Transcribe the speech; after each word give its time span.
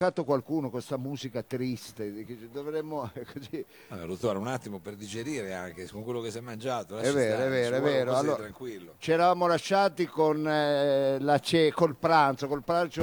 mancato 0.00 0.22
qualcuno 0.22 0.60
con 0.60 0.70
questa 0.70 0.96
musica 0.96 1.42
triste, 1.42 2.24
dovremmo 2.52 3.10
così. 3.34 3.64
Allora, 3.88 4.06
dottore, 4.06 4.38
un 4.38 4.46
attimo 4.46 4.78
per 4.78 4.94
digerire 4.94 5.52
anche 5.54 5.88
con 5.90 6.04
quello 6.04 6.20
che 6.20 6.30
si 6.30 6.38
è 6.38 6.40
mangiato. 6.40 6.98
È 6.98 7.12
vero, 7.12 7.34
stare, 7.34 7.46
è 7.46 7.48
vero, 7.50 7.76
è 7.76 7.80
vero. 7.80 8.14
Allora, 8.14 8.36
tranquillo. 8.36 8.94
ci 8.98 9.10
eravamo 9.10 9.48
lasciati 9.48 10.06
con 10.06 10.46
eh, 10.48 11.18
la 11.18 11.40
ce- 11.40 11.72
col 11.72 11.96
pranzo, 11.96 12.46
col 12.46 12.62
pranzo 12.62 13.02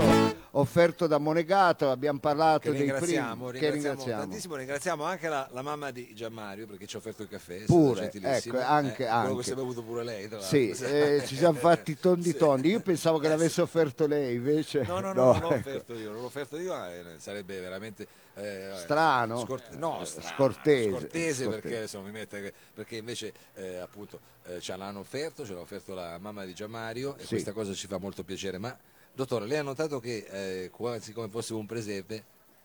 offerto 0.51 1.05
da 1.05 1.17
Monegato, 1.17 1.91
abbiamo 1.91 2.19
parlato 2.19 2.59
Che 2.59 2.71
dei 2.71 2.79
ringraziamo, 2.83 3.47
primi 3.47 3.59
che 3.59 3.71
ringraziamo 3.71 3.95
ringraziamo. 3.97 4.21
tantissimo, 4.21 4.55
ringraziamo 4.55 5.03
anche 5.03 5.27
la, 5.27 5.49
la 5.51 5.61
mamma 5.61 5.91
di 5.91 6.13
Gianmario 6.15 6.65
perché 6.65 6.87
ci 6.87 6.95
ha 6.95 6.99
offerto 6.99 7.23
il 7.23 7.27
caffè. 7.27 7.65
Pure, 7.65 8.09
ecco, 8.09 8.57
anche- 8.57 9.03
Eh, 9.03 9.07
anche. 9.07 9.19
Quello 9.19 9.35
che 9.35 9.43
si 9.43 9.51
è 9.51 9.55
bevuto 9.55 9.83
pure 9.83 10.03
lei, 10.05 10.29
Sì, 10.39 10.69
eh, 10.69 11.23
ci 11.25 11.35
siamo 11.35 11.57
fatti 11.59 11.99
tondi 11.99 12.33
tondi. 12.37 12.69
Io 12.69 12.79
pensavo 12.79 13.17
che 13.17 13.27
l'avesse 13.27 13.59
offerto 13.61 14.07
lei, 14.07 14.35
invece. 14.35 14.83
No, 14.87 15.01
no, 15.01 15.11
no, 15.11 15.23
non 15.33 15.39
l'ho 15.41 15.47
ecco. 15.49 15.55
offerto 15.57 15.93
io, 15.93 16.11
non 16.11 16.21
l'ho 16.21 16.27
offerto 16.27 16.57
io, 16.57 16.73
eh, 16.93 17.03
sarebbe 17.17 17.59
veramente 17.59 18.07
eh, 18.35 18.71
Strano? 18.75 19.39
scort- 19.39 19.73
no, 19.75 20.01
Eh, 20.01 20.05
strano, 20.05 20.27
scortese. 20.35 20.89
scortese 20.89 21.43
Scortese. 21.43 21.49
perché 21.49 21.81
insomma, 21.83 22.09
mette, 22.09 22.53
perché 22.73 22.97
invece 22.97 23.33
eh, 23.55 23.77
appunto 23.77 24.19
eh, 24.45 24.59
ce 24.59 24.75
l'hanno 24.75 24.99
offerto, 24.99 25.45
ce 25.45 25.53
l'ha 25.53 25.61
offerto 25.61 25.93
la 25.93 26.17
mamma 26.19 26.43
di 26.45 26.53
Gianmario 26.53 27.15
e 27.17 27.21
Sì. 27.21 27.27
questa 27.29 27.51
cosa 27.53 27.73
ci 27.73 27.87
fa 27.87 27.97
molto 27.97 28.23
piacere. 28.23 28.57
Ma 28.57 28.77
dottore, 29.13 29.45
lei 29.47 29.59
ha 29.59 29.63
notato 29.63 29.99
che 29.99 30.25
eh, 30.29 30.69
quasi 30.69 31.13
come 31.13 31.29
fosse 31.29 31.53
un 31.53 31.65
presepe, 31.65 32.23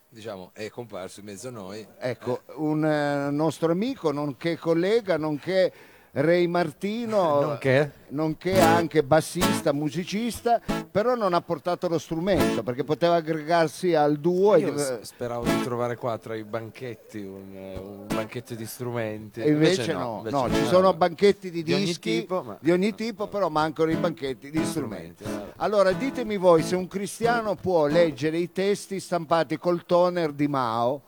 diciamo, 0.09 0.51
è 0.53 0.69
comparso 0.69 1.21
in 1.21 1.27
mezzo 1.27 1.47
a 1.47 1.51
noi. 1.51 1.87
Ecco, 1.99 2.41
un 2.55 2.83
eh, 2.85 3.29
nostro 3.31 3.71
amico, 3.71 4.11
nonché 4.11 4.57
collega, 4.57 5.17
nonché 5.17 5.71
Ray 6.13 6.45
Martino, 6.45 7.39
Nonché? 7.39 7.91
nonché 8.09 8.59
anche 8.59 9.01
bassista, 9.01 9.71
musicista, 9.71 10.59
però 10.91 11.15
non 11.15 11.33
ha 11.33 11.39
portato 11.39 11.87
lo 11.87 11.97
strumento 11.97 12.63
perché 12.63 12.83
poteva 12.83 13.15
aggregarsi 13.15 13.95
al 13.95 14.17
duo 14.17 14.57
Io 14.57 14.75
e, 14.75 14.99
speravo 15.05 15.45
di 15.45 15.61
trovare 15.61 15.95
qua 15.95 16.17
tra 16.17 16.35
i 16.35 16.43
banchetti 16.43 17.19
un, 17.19 17.55
un 17.55 18.07
banchetto 18.13 18.55
di 18.55 18.65
strumenti. 18.65 19.39
e 19.39 19.51
invece, 19.51 19.93
no, 19.93 20.17
invece 20.17 20.35
no, 20.35 20.53
ci 20.53 20.59
no. 20.59 20.67
sono 20.67 20.93
banchetti 20.93 21.49
di, 21.49 21.63
Di 21.63 21.73
ogni 21.73 21.85
dischi 21.85 22.19
tipo, 22.19 22.43
ma- 22.43 22.57
di 22.59 22.71
ogni 22.71 22.93
tipo, 22.93 23.27
però 23.27 23.47
mancano 23.47 23.89
i 23.91 23.95
banchetti 23.95 24.51
di 24.51 24.65
strumenti. 24.65 25.23
Allora, 25.57 25.93
ditemi 25.93 26.35
voi 26.35 26.61
se 26.61 26.75
un 26.75 26.89
cristiano 26.89 27.55
può 27.55 27.85
leggere 27.87 28.37
i 28.37 28.51
testi 28.51 28.99
stampati 28.99 29.57
col 29.57 29.85
toner 29.85 30.33
di 30.33 30.49
Mao. 30.49 31.03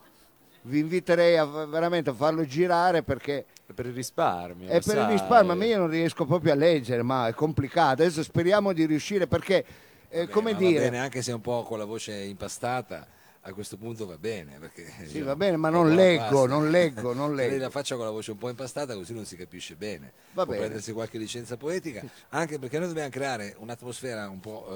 Vi 0.65 0.79
inviterei 0.79 1.38
a, 1.38 1.43
veramente 1.43 2.11
a 2.11 2.13
farlo 2.13 2.45
girare 2.45 3.03
perché 3.03 3.47
Per 3.73 3.85
il 3.85 3.93
risparmio. 3.93 4.67
è 4.69 4.81
per 4.81 4.95
il 4.95 5.02
sai. 5.03 5.11
risparmio, 5.11 5.55
ma 5.55 5.66
io 5.66 5.77
non 5.77 5.89
riesco 5.89 6.25
proprio 6.25 6.53
a 6.53 6.55
leggere, 6.55 7.02
ma 7.03 7.27
è 7.27 7.33
complicato. 7.33 8.02
Adesso 8.03 8.23
speriamo 8.23 8.71
di 8.73 8.85
riuscire 8.85 9.27
perché, 9.27 9.66
eh, 10.09 10.19
Vabbè, 10.21 10.31
come 10.31 10.55
dire, 10.55 10.79
Va 10.85 10.89
bene, 10.89 10.99
anche 10.99 11.21
se 11.21 11.31
un 11.31 11.41
po' 11.41 11.63
con 11.63 11.77
la 11.77 11.85
voce 11.85 12.13
impastata, 12.13 13.07
a 13.45 13.51
questo 13.53 13.75
punto 13.77 14.05
va 14.05 14.17
bene. 14.17 14.57
Perché, 14.59 14.85
sì, 14.99 15.03
diciamo, 15.05 15.25
va 15.25 15.35
bene, 15.35 15.57
ma 15.57 15.69
non 15.69 15.94
leggo, 15.94 16.45
non 16.45 16.69
leggo, 16.71 17.13
non 17.13 17.35
lei 17.35 17.49
la 17.51 17.55
leggo. 17.57 17.69
faccia 17.71 17.95
con 17.95 18.05
la 18.05 18.11
voce 18.11 18.31
un 18.31 18.38
po' 18.38 18.49
impastata 18.49 18.94
così 18.95 19.13
non 19.13 19.25
si 19.25 19.35
capisce 19.35 19.75
bene. 19.75 20.11
Va 20.33 20.44
Può 20.44 20.53
bene. 20.53 20.59
prendersi 20.66 20.91
qualche 20.94 21.17
licenza 21.17 21.57
poetica, 21.57 22.01
anche 22.29 22.57
perché 22.59 22.77
noi 22.79 22.88
dobbiamo 22.88 23.09
creare 23.09 23.55
un'atmosfera 23.59 24.29
un 24.29 24.39
po' 24.39 24.67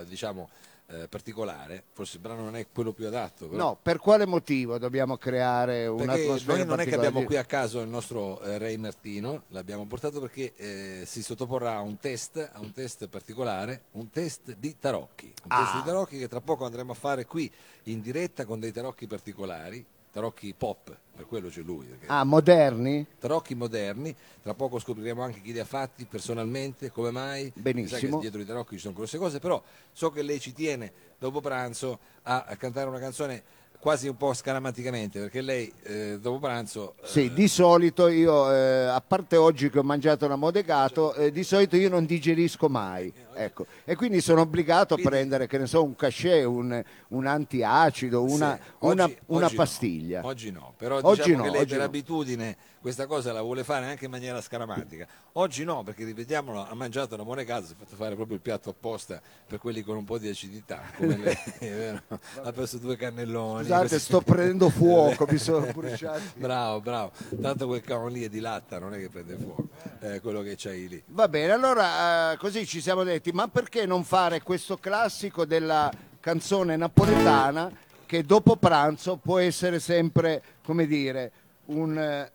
eh, 0.00 0.04
diciamo 0.08 0.48
eh, 0.88 1.08
particolare. 1.08 1.82
Forse 1.92 2.16
il 2.16 2.22
brano 2.22 2.42
non 2.42 2.56
è 2.56 2.66
quello 2.72 2.92
più 2.92 3.06
adatto. 3.06 3.48
Però, 3.48 3.56
No, 3.62 3.78
per 3.80 3.98
quale 3.98 4.26
motivo 4.26 4.78
dobbiamo 4.78 5.16
creare 5.16 5.86
un'atmosfera 5.86 6.58
noi 6.58 6.66
non 6.66 6.80
è 6.80 6.84
che 6.86 6.94
abbiamo 6.94 7.22
qui 7.24 7.36
a 7.36 7.44
caso 7.44 7.80
il 7.80 7.88
nostro 7.88 8.40
eh, 8.42 8.58
Ray 8.58 8.76
Martino, 8.76 9.44
l'abbiamo 9.48 9.84
portato 9.86 10.20
perché 10.20 10.54
eh, 10.56 11.02
si 11.06 11.22
sottoporrà 11.22 11.74
a 11.76 11.80
un 11.80 11.98
test, 11.98 12.36
a 12.52 12.60
un 12.60 12.72
test 12.72 13.08
particolare, 13.08 13.82
un 13.92 14.10
test 14.10 14.54
di 14.56 14.76
tarocchi. 14.78 15.26
Un 15.26 15.48
test 15.48 15.74
Ah. 15.74 15.78
di 15.80 15.84
tarocchi 15.84 16.18
che 16.18 16.28
tra 16.28 16.40
poco 16.40 16.64
andremo 16.64 16.92
a 16.92 16.94
fare 16.94 17.24
qui 17.26 17.50
in 17.84 18.00
diretta 18.00 18.44
con 18.44 18.60
dei 18.60 18.72
tarocchi 18.72 19.06
particolari, 19.06 19.84
tarocchi 20.16 20.54
pop, 20.56 20.96
per 21.14 21.26
quello 21.26 21.50
c'è 21.50 21.60
lui. 21.60 21.86
Ah, 22.06 22.24
moderni? 22.24 23.04
tarocchi 23.18 23.54
moderni, 23.54 24.16
tra 24.42 24.54
poco 24.54 24.78
scopriremo 24.78 25.22
anche 25.22 25.42
chi 25.42 25.52
li 25.52 25.58
ha 25.58 25.64
fatti 25.66 26.06
personalmente, 26.06 26.90
come 26.90 27.10
mai. 27.10 27.52
Benissimo. 27.54 28.18
Dietro 28.20 28.40
i 28.40 28.46
tarocchi 28.46 28.76
ci 28.76 28.80
sono 28.80 28.94
grosse 28.94 29.18
cose, 29.18 29.40
però 29.40 29.62
so 29.92 30.10
che 30.10 30.22
lei 30.22 30.40
ci 30.40 30.54
tiene 30.54 30.90
dopo 31.18 31.42
pranzo 31.42 31.98
a 32.22 32.56
cantare 32.58 32.88
una 32.88 32.98
canzone 32.98 33.42
quasi 33.80 34.08
un 34.08 34.16
po' 34.16 34.32
scaramanticamente, 34.32 35.20
perché 35.20 35.40
lei 35.40 35.72
eh, 35.84 36.18
dopo 36.20 36.38
pranzo... 36.38 36.94
eh, 37.02 37.06
Sì, 37.06 37.32
di 37.32 37.48
solito 37.48 38.08
io, 38.08 38.52
eh, 38.52 38.86
a 38.86 39.00
parte 39.06 39.36
oggi 39.36 39.70
che 39.70 39.78
ho 39.78 39.82
mangiato 39.82 40.24
una 40.26 40.36
modegato, 40.36 41.14
eh, 41.14 41.30
di 41.30 41.42
solito 41.44 41.76
io 41.76 41.88
non 41.88 42.04
digerisco 42.06 42.68
mai. 42.68 43.12
Ecco. 43.38 43.66
E 43.84 43.96
quindi 43.96 44.22
sono 44.22 44.40
obbligato 44.40 44.94
a 44.94 44.98
prendere, 45.00 45.46
che 45.46 45.58
ne 45.58 45.66
so, 45.66 45.84
un 45.84 45.94
cachet, 45.94 46.46
un, 46.46 46.82
un 47.08 47.26
antiacido, 47.26 48.22
una, 48.22 48.58
sì, 48.60 48.70
una- 48.78 49.04
oggi- 49.04 49.18
una 49.26 49.44
oggi 49.46 49.54
no, 49.54 49.60
pastiglia. 49.62 50.20
oggi 50.24 50.50
no, 50.50 50.72
però 50.76 50.98
Oggi 51.02 51.22
diciamo 51.22 51.44
no, 51.44 51.50
che 51.50 51.56
lei 51.58 51.66
per 51.66 51.78
no. 51.78 51.84
abitudine 51.84 52.56
questa 52.86 53.08
cosa 53.08 53.32
la 53.32 53.42
vuole 53.42 53.64
fare 53.64 53.86
anche 53.86 54.04
in 54.04 54.12
maniera 54.12 54.40
scaramantica. 54.40 55.08
Oggi 55.32 55.64
no, 55.64 55.82
perché 55.82 56.04
ripetiamolo, 56.04 56.68
ha 56.68 56.74
mangiato 56.76 57.14
una 57.14 57.24
monegato, 57.24 57.66
si 57.66 57.72
è 57.72 57.74
fatto 57.76 57.96
fare 57.96 58.14
proprio 58.14 58.36
il 58.36 58.40
piatto 58.42 58.70
apposta 58.70 59.20
per 59.44 59.58
quelli 59.58 59.82
con 59.82 59.96
un 59.96 60.04
po' 60.04 60.18
di 60.18 60.28
acidità, 60.28 60.82
come 60.96 61.16
lei, 61.16 61.36
vero? 61.58 62.00
ha 62.44 62.52
perso 62.52 62.78
due 62.78 62.96
cannelloni. 62.96 63.64
Scusate, 63.64 63.88
così. 63.88 63.98
sto 63.98 64.20
prendendo 64.22 64.70
fuoco, 64.70 65.26
mi 65.28 65.36
sono 65.36 65.66
bruciato. 65.72 66.20
Bravo, 66.36 66.80
bravo. 66.80 67.10
Tanto 67.42 67.66
quel 67.66 67.80
cavolo 67.80 68.06
lì 68.06 68.22
è 68.22 68.28
di 68.28 68.38
latta, 68.38 68.78
non 68.78 68.94
è 68.94 68.98
che 68.98 69.08
prende 69.08 69.34
fuoco, 69.34 69.68
eh, 69.98 70.20
quello 70.20 70.42
che 70.42 70.54
c'hai 70.56 70.86
lì. 70.86 71.02
Va 71.08 71.26
bene, 71.26 71.50
allora 71.54 72.34
eh, 72.34 72.36
così 72.36 72.64
ci 72.66 72.80
siamo 72.80 73.02
detti, 73.02 73.32
ma 73.32 73.48
perché 73.48 73.84
non 73.84 74.04
fare 74.04 74.42
questo 74.42 74.76
classico 74.76 75.44
della 75.44 75.90
canzone 76.20 76.76
napoletana 76.76 77.68
che 78.06 78.22
dopo 78.22 78.54
pranzo 78.54 79.16
può 79.16 79.38
essere 79.38 79.80
sempre, 79.80 80.40
come 80.62 80.86
dire, 80.86 81.32
un 81.66 81.98
eh, 81.98 82.30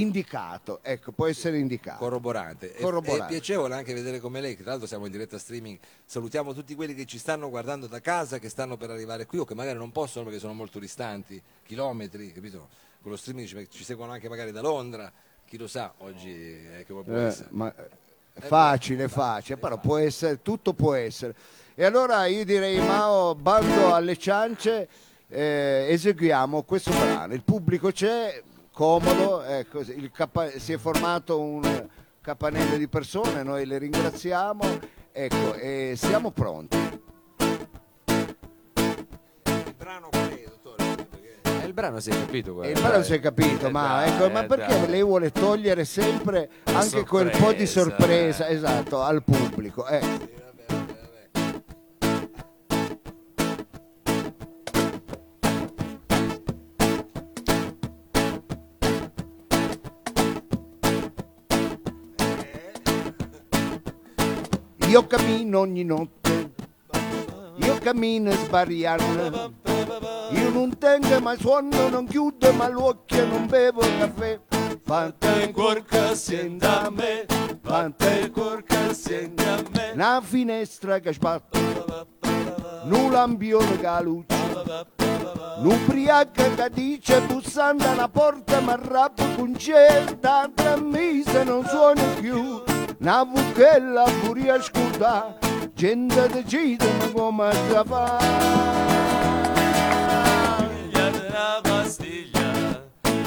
indicato, 0.00 0.80
ecco, 0.82 1.12
può 1.12 1.26
essere 1.26 1.58
indicato. 1.58 1.98
Corroborante. 1.98 2.74
E- 2.74 2.80
Corroborante. 2.82 3.24
È, 3.24 3.28
piacevole 3.28 3.74
anche 3.74 3.94
vedere 3.94 4.20
come 4.20 4.40
lei, 4.40 4.54
che 4.56 4.62
tra 4.62 4.70
l'altro 4.70 4.86
siamo 4.88 5.06
in 5.06 5.12
diretta 5.12 5.38
streaming, 5.38 5.78
salutiamo 6.04 6.52
tutti 6.54 6.74
quelli 6.74 6.94
che 6.94 7.04
ci 7.04 7.18
stanno 7.18 7.48
guardando 7.48 7.86
da 7.86 8.00
casa, 8.00 8.38
che 8.38 8.48
stanno 8.48 8.76
per 8.76 8.90
arrivare 8.90 9.26
qui 9.26 9.38
o 9.38 9.44
che 9.44 9.54
magari 9.54 9.78
non 9.78 9.92
possono 9.92 10.24
perché 10.24 10.38
sono 10.40 10.52
molto 10.54 10.78
distanti, 10.78 11.40
chilometri, 11.64 12.32
capito? 12.32 12.68
Con 13.02 13.10
lo 13.10 13.16
streaming 13.16 13.46
ci, 13.46 13.68
ci 13.70 13.84
seguono 13.84 14.12
anche 14.12 14.28
magari 14.28 14.52
da 14.52 14.60
Londra, 14.60 15.10
chi 15.46 15.56
lo 15.56 15.68
sa, 15.68 15.92
oggi 15.98 16.32
è 16.32 16.84
che 16.84 16.92
può 16.92 17.02
Eh, 17.06 17.22
essere. 17.22 17.48
ma 17.52 17.72
è 17.74 18.40
facile, 18.40 19.08
facile, 19.08 19.56
però 19.58 19.78
può 19.78 19.96
essere, 19.96 20.42
tutto 20.42 20.72
può 20.72 20.94
essere. 20.94 21.34
E 21.74 21.84
allora 21.84 22.26
io 22.26 22.44
direi, 22.44 22.78
Mao, 22.78 23.34
bando 23.34 23.94
alle 23.94 24.16
ciance, 24.16 24.88
eh, 25.28 25.86
eseguiamo 25.90 26.62
questo 26.62 26.90
brano. 26.90 27.32
Il 27.34 27.42
pubblico 27.42 27.90
c'è, 27.92 28.42
comodo, 28.76 29.42
ecco, 29.42 29.80
il 29.80 30.10
capa- 30.12 30.50
si 30.58 30.74
è 30.74 30.76
formato 30.76 31.40
un 31.40 31.88
capannello 32.20 32.76
di 32.76 32.86
persone, 32.88 33.42
noi 33.42 33.64
le 33.64 33.78
ringraziamo, 33.78 34.62
ecco, 35.12 35.54
e 35.54 35.94
siamo 35.96 36.30
pronti. 36.30 36.76
Il 36.76 37.00
brano 39.78 40.08
qual 40.10 40.28
è, 40.28 40.44
dottore? 40.46 40.94
Perché- 40.94 41.40
Eh, 41.62 41.66
il 41.66 41.72
brano 41.72 42.00
si 42.00 42.10
è 42.10 42.18
capito. 42.18 42.52
Guarda, 42.52 42.72
il 42.74 42.80
brano 42.86 43.02
si 43.02 43.14
è 43.14 43.20
capito, 43.20 43.66
Eh, 43.68 43.70
ma, 43.70 43.86
dai, 44.04 44.10
ecco, 44.10 44.28
ma 44.30 44.42
eh, 44.42 44.46
perché 44.46 44.78
dai. 44.80 44.88
lei 44.90 45.02
vuole 45.02 45.32
togliere 45.32 45.86
sempre 45.86 46.50
La 46.64 46.80
anche 46.80 47.06
quel 47.06 47.30
po' 47.30 47.54
di 47.54 47.66
sorpresa, 47.66 48.44
sorpresa, 48.44 48.46
eh. 48.48 48.54
esatto, 48.54 49.00
al 49.00 49.22
pubblico? 49.24 49.86
eh. 49.86 50.44
Io 64.96 65.06
cammino 65.06 65.58
ogni 65.58 65.84
notte, 65.84 66.52
io 67.56 67.78
cammino 67.82 68.30
sbariando, 68.30 69.52
io 70.30 70.48
non 70.48 70.78
tengo 70.78 71.20
mai 71.20 71.36
sonno, 71.38 71.90
non 71.90 72.06
chiudo 72.06 72.50
mai 72.54 72.72
l'occhio, 72.72 73.26
non 73.26 73.44
bevo 73.46 73.80
caffè. 73.80 74.40
Fante 74.82 75.28
il 75.42 75.52
cuor 75.52 75.84
che 75.84 76.14
sente 76.14 76.64
a 76.64 76.88
me, 76.88 77.26
fante 77.60 78.20
il 78.22 78.30
cuor 78.30 78.62
che 78.64 78.94
sente 78.94 79.44
a 79.46 79.62
me. 79.70 79.90
Una 79.92 80.22
finestra 80.22 80.98
che 80.98 81.12
sbatte, 81.12 81.58
un 82.84 83.10
lampione 83.10 83.78
che 83.78 84.02
luce, 84.02 84.34
L'ubriaca 85.60 86.54
che 86.54 86.70
dice 86.72 87.20
bussando 87.20 87.86
alla 87.86 88.08
porta 88.08 88.60
ma 88.60 88.78
rappo 88.80 89.24
con 89.36 89.54
certa 89.58 90.50
tra 90.54 90.76
mesi 90.76 91.44
non 91.44 91.66
suona 91.66 92.02
più 92.18 92.62
una 92.98 93.24
vucchella 93.24 94.04
pure 94.22 94.50
a 94.50 94.60
scordare 94.60 95.38
gente 95.74 96.28
decide 96.28 96.86
ma 96.98 97.10
come 97.12 97.52
si 97.52 97.80
fa 97.84 98.18
Pigliate 100.68 101.26
una 101.28 101.60
pastiglia, 101.62 102.82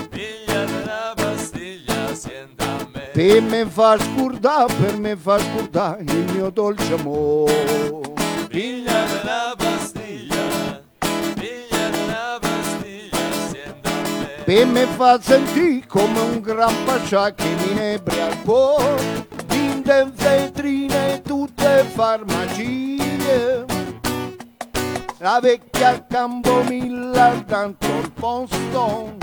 pigliate 0.09 0.71
una 0.83 1.13
pastiglia, 1.15 2.15
sienta 2.15 2.63
a 2.65 2.87
me. 2.91 3.09
per 3.13 3.41
me 3.41 3.65
fa 3.65 3.97
scordare 3.99 4.73
per 4.73 4.97
me 4.97 5.15
fa 5.15 5.39
scordare 5.39 6.03
il 6.03 6.31
mio 6.33 6.49
dolce 6.49 6.93
amore. 6.93 7.91
Pigliate 8.47 9.19
una 9.21 9.53
pastiglia, 9.55 10.81
pigliate 11.35 11.99
per 14.49 14.65
me 14.65 14.85
fa 14.97 15.21
sentire 15.21 15.85
come 15.85 16.19
un 16.21 16.39
gran 16.41 16.73
pascià 16.83 17.35
che 17.35 17.43
mi 17.43 17.69
inebria 17.69 18.29
il 18.29 18.41
cuore, 18.41 19.27
tutte 19.89 20.11
vetrine, 20.13 21.21
tutte 21.23 21.83
farmacie. 21.95 23.65
La 25.17 25.39
vecchia 25.41 26.05
Campomilla 26.07 27.43
tanto 27.47 27.87
il 27.87 28.11
posto. 28.11 29.17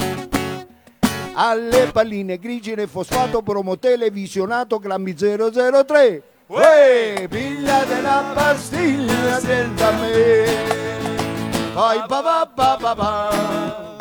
Alle 1.35 1.91
palline 1.93 2.39
grigine, 2.39 2.89
fosfato, 2.89 3.43
promotele, 3.43 4.11
visionato, 4.11 4.79
grammi 4.81 5.15
003. 5.15 6.23
Uè, 6.49 7.27
pigliate 7.29 8.01
la 8.01 8.33
pastiglia 8.35 9.39
senza 9.39 9.93
me. 9.93 10.45
Poi 11.75 12.03
papà, 12.09 12.51
papà, 12.53 12.95
papà. 12.95 13.97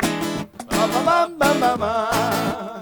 Papà, 0.66 1.30
papà, 1.38 1.76
papà 1.76 2.75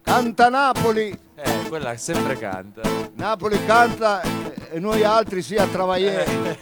canta 0.00 0.48
Napoli 0.48 1.18
Eh, 1.34 1.68
quella 1.68 1.96
sempre 1.98 2.38
canta. 2.38 2.80
Napoli 3.14 3.62
canta 3.66 4.22
eh, 4.22 4.76
e 4.76 4.78
noi 4.78 5.04
altri 5.04 5.42
sì 5.42 5.56
a 5.56 5.66
travagliare 5.66 6.58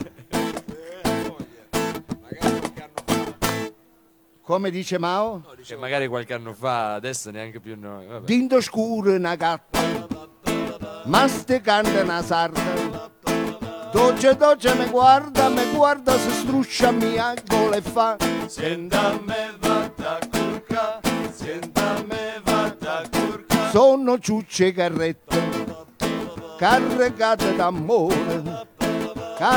come 4.43 4.70
dice 4.73 4.99
Mao 4.99 5.44
Che 5.64 5.76
magari 5.76 6.08
qualche 6.08 6.35
anno 6.35 6.53
fa, 6.53 6.94
adesso 6.94 7.31
neanche 7.31 7.61
più 7.61 7.79
noi. 7.79 8.05
Vabbè. 8.05 8.25
Dindo 8.25 8.61
scuro 8.61 9.14
una 9.14 9.37
gatta, 9.37 9.79
masticando 11.05 12.03
una 12.03 12.20
sarda. 12.20 13.11
Dolce 13.93 14.37
dolce 14.37 14.75
mi 14.75 14.87
guarda, 14.87 15.49
mi 15.49 15.65
guarda 15.73 16.13
se 16.17 16.31
struscia 16.31 16.93
mia 16.93 17.35
gola 17.47 17.77
e 17.77 17.81
fa. 17.81 18.17
Senta 18.47 19.19
me 19.25 19.53
vada 19.59 20.19
curca, 20.31 21.01
senta 21.33 22.03
me 22.07 22.41
vada 22.45 23.03
curca. 23.11 23.71
Sono 23.71 24.19
ciucce 24.19 24.73
carrette, 24.73 25.43
caricate 26.57 27.57
d'amore. 27.57 28.69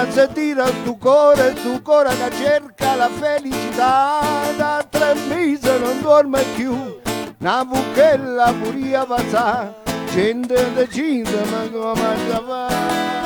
Se 0.09 0.29
tira 0.33 0.65
stu 0.67 0.97
cuore, 0.97 1.55
stu 1.57 1.81
cuore 1.81 2.09
che 2.15 2.35
cerca 2.37 2.95
la 2.95 3.09
felicità. 3.09 4.21
Da 4.57 4.85
tre 4.89 5.13
mesi 5.27 5.67
non 5.79 6.01
dorme 6.01 6.41
più, 6.55 6.73
una 7.39 7.65
buchella 7.65 8.53
puria 8.61 9.05
passà. 9.05 9.75
Gente 10.11 10.73
decisa, 10.73 11.43
ma 11.51 11.69
come 11.69 12.15
fa? 12.47 13.22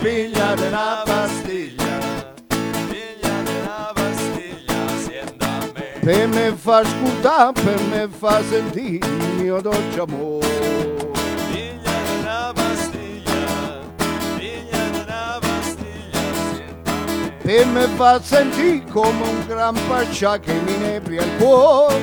Pigliate 0.00 0.66
una 0.68 1.02
pastiglia, 1.04 2.32
pigliate 2.46 3.50
una 3.62 3.90
pastiglia, 3.92 4.88
senta 4.96 5.48
me. 5.74 5.98
Per 6.00 6.28
me 6.28 6.54
fa 6.56 6.78
ascoltare, 6.78 7.52
per 7.52 7.80
me 7.90 8.08
fa 8.08 8.40
sentire 8.44 9.06
il 9.06 9.42
mio 9.42 9.60
dolce 9.60 10.00
amore. 10.00 10.46
Pigliate 11.50 12.12
una 12.20 12.52
pastiglia, 12.54 13.80
pigliate 14.36 15.00
una 15.04 15.38
pastiglia, 15.40 16.20
senta 16.52 16.92
me. 16.92 17.32
Per 17.42 17.66
me 17.66 17.86
fa 17.96 18.22
sentire 18.22 18.84
come 18.92 19.28
un 19.28 19.46
gran 19.48 19.76
pascià 19.88 20.38
che 20.38 20.52
mi 20.52 20.74
inebria 20.74 21.24
il 21.24 21.36
cuore. 21.38 22.00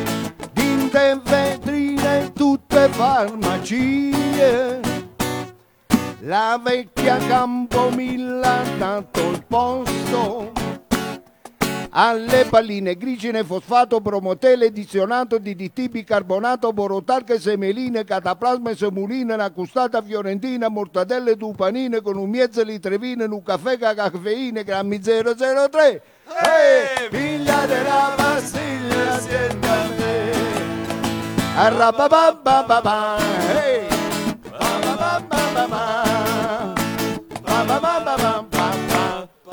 Dinte 0.52 1.12
in 1.14 1.22
vetrine 1.24 2.34
tutte 2.34 2.90
farmacie. 2.90 4.82
La 6.28 6.60
vecchia 6.60 7.18
Campomilla 7.18 8.62
ha 8.62 8.64
dato 8.80 9.30
il 9.30 9.46
posto. 9.46 10.52
Alle 11.92 12.48
palline 12.50 12.98
grigine 12.98 13.44
fosfato 13.44 14.02
promotele 14.02 14.66
edizionato 14.66 15.38
di 15.38 15.54
DT 15.56 15.90
bicarbonato 15.90 16.74
borotalche 16.74 17.40
semeline 17.40 18.04
cataplasma 18.04 18.72
e 18.72 18.76
semuline 18.76 19.36
una 19.36 19.52
custata 19.52 20.02
fiorentina 20.02 20.68
mortadelle 20.68 21.38
tupanine 21.38 22.02
con 22.02 22.18
un 22.18 22.32
mezzo 22.32 22.64
litrevine 22.64 23.26
un 23.26 23.44
caffè 23.44 23.78
ca 23.78 23.94
caffeine 23.94 24.64
grammi 24.64 25.00
003 25.00 26.02
Ehi, 26.44 27.08
figlia 27.12 27.68
della 27.68 28.14
pastiglia 28.18 29.20
siente 29.20 29.68
a 29.68 29.88
me. 29.96 30.32
Arrabababababa, 31.56 33.18
ehi 33.54 33.95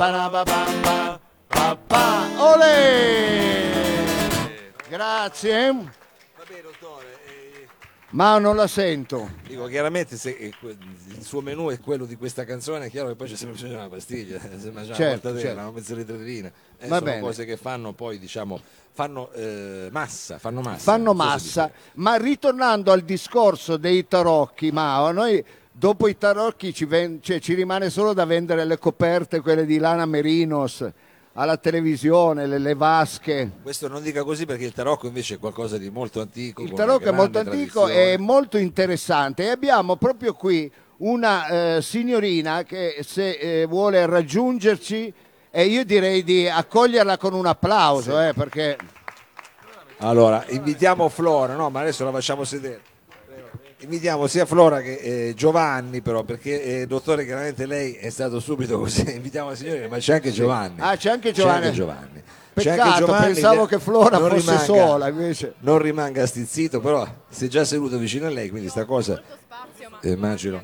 Ba-ba-ba-ba-ba. 0.02 1.20
Pa-pa. 1.46 2.26
Olè! 2.38 3.70
Grazie. 4.88 5.72
Vabbè, 5.72 6.60
dottore, 6.60 7.06
eh, 7.24 7.68
Ma 8.10 8.36
non 8.38 8.56
la 8.56 8.66
sento. 8.66 9.30
dico 9.46 9.66
chiaramente 9.66 10.16
se 10.16 10.30
eh, 10.30 10.52
que- 10.58 10.76
il 11.16 11.22
suo 11.24 11.40
menù 11.40 11.68
è 11.70 11.78
quello 11.78 12.04
di 12.04 12.16
questa 12.16 12.44
canzone, 12.44 12.86
è 12.86 12.90
chiaro 12.90 13.10
che 13.10 13.14
poi 13.14 13.28
c'è 13.28 13.36
sempre 13.36 13.54
bisogno 13.54 13.74
di 13.74 13.78
una 13.78 13.88
pastiglia, 13.88 14.40
se 14.40 14.72
mangiamo 14.72 14.96
Certo, 14.96 14.98
una 14.98 15.10
mortadella, 15.12 15.40
certo. 15.40 15.60
una 15.60 15.70
mezza 15.70 15.94
litrina. 15.94 16.48
Eh, 16.48 16.88
Va 16.88 16.96
sono 16.98 17.00
bene. 17.08 17.20
cose 17.20 17.44
che 17.44 17.56
fanno 17.56 17.92
poi, 17.92 18.18
diciamo, 18.18 18.60
fanno 18.90 19.30
eh, 19.34 19.86
massa, 19.92 20.40
fanno 20.40 20.62
massa. 20.62 20.78
Fanno 20.82 21.12
non 21.12 21.16
so 21.16 21.22
se 21.38 21.60
massa. 21.60 21.72
Ma 21.94 22.16
ritornando 22.16 22.90
al 22.90 23.02
discorso 23.02 23.76
dei 23.76 24.08
tarocchi, 24.08 24.72
Mao, 24.72 25.12
noi 25.12 25.44
dopo 25.72 26.06
i 26.06 26.16
tarocchi 26.16 26.72
ci, 26.72 26.84
ven- 26.84 27.20
cioè, 27.22 27.40
ci 27.40 27.54
rimane 27.54 27.90
solo 27.90 28.12
da 28.12 28.24
vendere 28.24 28.64
le 28.64 28.78
coperte, 28.78 29.40
quelle 29.40 29.64
di 29.64 29.78
lana 29.78 30.06
merinos, 30.06 30.88
alla 31.34 31.56
televisione, 31.56 32.46
le, 32.46 32.58
le 32.58 32.74
vasche. 32.74 33.50
Questo 33.62 33.88
non 33.88 34.02
dica 34.02 34.22
così 34.22 34.44
perché 34.44 34.64
il 34.64 34.72
tarocco 34.72 35.06
invece 35.06 35.36
è 35.36 35.38
qualcosa 35.38 35.78
di 35.78 35.90
molto 35.90 36.20
antico. 36.20 36.62
Il 36.62 36.72
tarocco 36.72 37.04
è 37.04 37.12
molto 37.12 37.38
antico 37.38 37.88
e 37.88 38.16
molto 38.18 38.58
interessante 38.58 39.44
e 39.44 39.48
abbiamo 39.48 39.96
proprio 39.96 40.34
qui 40.34 40.70
una 40.98 41.76
eh, 41.76 41.82
signorina 41.82 42.62
che 42.62 42.98
se 43.00 43.30
eh, 43.30 43.66
vuole 43.66 44.06
raggiungerci 44.06 45.12
e 45.50 45.64
io 45.64 45.84
direi 45.84 46.22
di 46.22 46.48
accoglierla 46.48 47.16
con 47.16 47.34
un 47.34 47.46
applauso 47.46 48.20
eh, 48.20 48.32
perché 48.34 48.76
Allora, 49.98 50.44
invitiamo 50.48 51.08
Flora, 51.08 51.54
no, 51.54 51.70
ma 51.70 51.80
adesso 51.80 52.04
la 52.04 52.12
facciamo 52.12 52.44
sedere. 52.44 52.91
Invitiamo 53.82 54.26
sia 54.28 54.46
Flora 54.46 54.80
che 54.80 54.94
eh, 54.94 55.34
Giovanni, 55.34 56.00
però, 56.02 56.22
perché 56.22 56.82
eh, 56.82 56.86
dottore, 56.86 57.24
chiaramente 57.24 57.66
lei 57.66 57.94
è 57.94 58.10
stato 58.10 58.38
subito 58.38 58.78
così. 58.78 59.02
Invitiamo 59.14 59.50
la 59.50 59.54
signorina, 59.56 59.88
ma 59.88 59.98
c'è 59.98 60.14
anche 60.14 60.30
Giovanni. 60.30 60.76
Ah, 60.78 60.96
c'è 60.96 61.10
anche 61.10 61.32
Giovanni. 61.32 61.64
anche 61.66 61.76
Giovanni. 61.76 62.22
C'è 62.54 62.70
anche 62.70 62.82
peccato 62.82 63.04
Giovanni, 63.06 63.32
pensavo 63.32 63.66
che 63.66 63.78
Flora 63.78 64.18
non 64.18 64.28
fosse 64.28 64.40
rimanga- 64.40 64.64
sola 64.64 65.08
invece 65.08 65.54
Non 65.60 65.78
rimanga 65.78 66.26
stizzito, 66.26 66.80
però 66.80 67.06
si 67.28 67.46
è 67.46 67.48
già 67.48 67.64
seduto 67.64 67.96
vicino 67.96 68.26
a 68.26 68.30
lei, 68.30 68.50
quindi 68.50 68.68
sta 68.68 68.84
cosa 68.84 69.20
eh, 70.02 70.10
immagino 70.10 70.62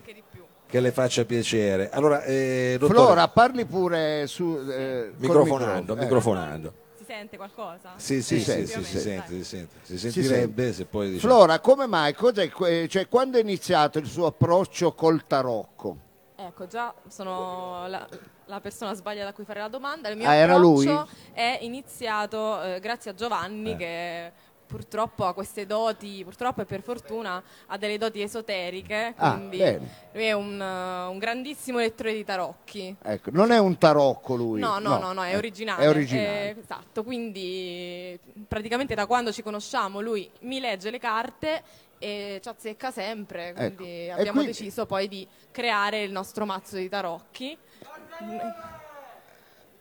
che 0.68 0.80
le 0.80 0.92
faccia 0.92 1.24
piacere. 1.24 1.88
Allora, 1.90 2.22
eh, 2.24 2.76
dottore, 2.78 2.98
Flora 2.98 3.28
parli 3.28 3.64
pure 3.64 4.26
su 4.26 4.58
eh, 4.70 5.12
microfonando, 5.16 5.96
eh. 5.96 5.98
microfonando. 5.98 6.72
Si 7.08 7.14
sente 7.14 7.38
qualcosa? 7.38 7.92
Sì, 7.96 8.20
sì, 8.20 8.36
Si 8.36 8.38
sì, 8.40 8.44
sente, 8.44 8.66
sì, 8.66 8.84
si 8.84 8.84
si 8.84 8.98
sente. 9.00 9.26
si 9.32 9.44
sente. 9.44 9.74
Si 9.80 9.98
Si 9.98 10.10
sentirebbe 10.10 10.72
se 10.74 10.84
poi 10.84 11.10
diciamo. 11.12 11.32
Flora 11.32 11.58
come 11.58 11.86
mai 11.86 12.12
cos'è 12.12 12.50
que- 12.50 12.86
cioè, 12.86 13.08
quando 13.08 13.38
è 13.38 13.40
iniziato 13.40 13.98
il 13.98 14.04
suo 14.06 14.26
approccio 14.26 14.92
col 14.92 15.26
tarocco 15.26 15.96
Ecco, 16.36 16.66
già 16.66 16.94
sono 17.08 17.88
la, 17.88 18.06
la 18.44 18.60
persona 18.60 18.92
sbagliata 18.92 19.30
a 19.30 19.32
cui 19.32 19.44
fare 19.46 19.58
la 19.60 19.68
domanda. 19.68 20.10
Il 20.10 20.18
mio 20.18 20.28
Ah, 20.28 20.34
era 20.34 20.54
approccio 20.56 20.90
lui? 20.90 21.08
è 21.32 21.58
iniziato 21.62 22.62
eh, 22.62 22.78
grazie 22.78 23.10
a 23.12 23.14
Giovanni 23.14 23.72
Eh. 23.72 23.76
che 23.76 24.32
purtroppo 24.68 25.24
ha 25.24 25.32
queste 25.32 25.66
doti, 25.66 26.22
purtroppo 26.22 26.60
e 26.60 26.64
per 26.66 26.82
fortuna 26.82 27.42
ha 27.66 27.78
delle 27.78 27.96
doti 27.98 28.20
esoteriche, 28.20 29.14
Ah, 29.16 29.32
quindi 29.34 29.56
bene. 29.56 29.88
lui 30.12 30.24
è 30.24 30.32
un, 30.32 30.60
eh, 30.60 31.06
un 31.10 31.18
grandissimo 31.18 31.78
lettore 31.78 32.12
di 32.12 32.22
tarocchi. 32.22 32.94
ecco 33.02 33.30
non 33.32 33.50
è 33.50 33.58
un 33.58 33.78
tarocco 33.78 34.34
lui 34.36 34.60
No, 34.60 34.78
no, 34.78 34.98
no, 34.98 35.12
no, 35.12 35.24
è 35.24 35.32
eh, 35.32 35.36
originale. 35.36 35.82
è 35.82 35.88
originale 35.88 36.50
Eh, 36.54 36.56
esatto, 36.62 37.02
quindi 37.02 38.16
praticamente 38.46 38.94
da 38.94 39.06
quando 39.06 39.32
ci 39.32 39.42
conosciamo 39.42 40.00
lui 40.00 40.30
mi 40.40 40.60
legge 40.60 40.90
le 40.90 40.98
carte 40.98 41.62
e 41.98 42.38
ci 42.42 42.48
azzecca 42.48 42.90
sempre, 42.92 43.52
quindi 43.54 43.74
Ecco. 43.74 43.82
E 43.84 44.10
abbiamo 44.10 44.40
quindi- 44.42 44.52
deciso 44.52 44.84
poi 44.86 45.08
di 45.08 45.26
creare 45.50 46.02
il 46.02 46.12
nostro 46.12 46.44
mazzo 46.44 46.76
di 46.76 46.88
tarocchi. 46.88 47.56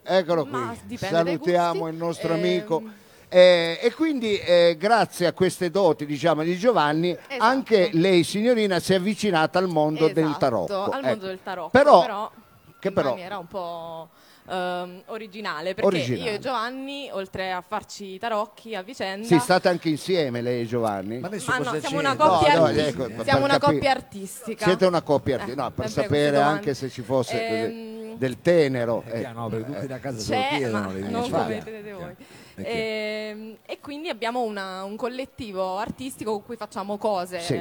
Eccolo 0.09 0.43
qui, 0.43 0.51
Ma 0.51 0.75
dipende 0.83 1.15
dai 1.23 1.25
salutiamo 1.33 1.79
gusti. 1.79 1.93
il 1.93 1.97
nostro 1.99 2.33
Ehm, 2.33 2.39
amico. 2.39 2.83
Eh, 3.29 3.77
e 3.81 3.93
quindi 3.93 4.37
eh, 4.37 4.77
grazie 4.79 5.27
a 5.27 5.33
queste 5.33 5.69
doti 5.69 6.05
diciamo, 6.05 6.43
di 6.43 6.57
Giovanni 6.57 7.09
Esatto. 7.11 7.43
anche 7.43 7.89
lei 7.91 8.23
signorina 8.23 8.79
si 8.79 8.93
è 8.93 8.95
avvicinata 8.95 9.59
al 9.59 9.67
mondo 9.67 10.07
del 10.07 10.23
Esatto, 10.25 10.39
tarocco. 10.39 10.83
al 10.85 10.99
Ecco. 10.99 11.07
mondo 11.07 11.25
del 11.25 11.39
tarocco, 11.43 11.69
Però, 11.71 12.01
però, 12.01 12.31
che 12.79 12.87
in 12.87 12.93
però 12.93 13.09
maniera 13.09 13.37
un 13.37 13.47
po' 13.47 14.07
ehm, 14.49 15.01
originale, 15.07 15.73
perché 15.73 15.85
Originale. 15.97 16.29
io 16.29 16.35
e 16.37 16.39
Giovanni, 16.39 17.09
oltre 17.11 17.51
a 17.51 17.59
farci 17.59 18.13
i 18.13 18.17
tarocchi 18.17 18.75
a 18.75 18.81
vicenda, 18.81 19.27
sì, 19.27 19.37
state 19.39 19.67
anche 19.67 19.89
insieme 19.89 20.41
lei 20.41 20.61
e 20.61 20.65
Giovanni? 20.65 21.19
Ma 21.19 21.27
adesso 21.27 21.51
Ma 21.51 21.57
no, 21.57 21.79
siamo 21.81 21.99
una 21.99 22.15
coppia, 22.15 22.53
No, 22.53 22.59
no, 22.59 22.65
artistica. 22.67 23.05
ecco, 23.07 23.23
siamo 23.23 23.43
una 23.43 23.59
coppia 23.59 23.91
artistica. 23.91 24.63
Siete 24.65 24.85
una 24.85 25.01
coppia 25.01 25.35
artistica, 25.35 25.61
Eh, 25.61 25.65
no, 25.65 25.71
per 25.71 25.89
sempre 25.89 26.03
sapere 26.17 26.41
anche 26.41 26.73
se 26.73 26.89
ci 26.89 27.01
fosse 27.01 27.33
così. 27.33 27.43
Ehm, 27.43 27.96
del 28.17 28.41
tenero. 28.41 29.03
Eh, 29.07 29.21
eh. 29.21 29.31
no, 29.31 29.47
perché 29.49 29.71
tutti 29.71 29.87
da 29.87 29.99
casa 29.99 30.19
se 30.19 30.35
lo 30.35 30.41
C'è, 30.41 30.47
chiedono. 30.57 30.91
ma 30.91 31.09
non 31.09 31.29
come 31.29 31.61
vedete 31.61 31.91
voi. 31.93 32.15
È 32.55 32.61
chiaro. 32.63 32.69
Ehm, 32.69 33.57
E, 33.65 33.79
quindi 33.79 34.09
abbiamo 34.09 34.41
una- 34.43 34.83
un 34.83 34.95
collettivo 34.95 35.77
artistico 35.77 36.31
con 36.31 36.43
cui 36.43 36.55
facciamo 36.55 36.97
cose. 36.97 37.39
Sì. 37.39 37.55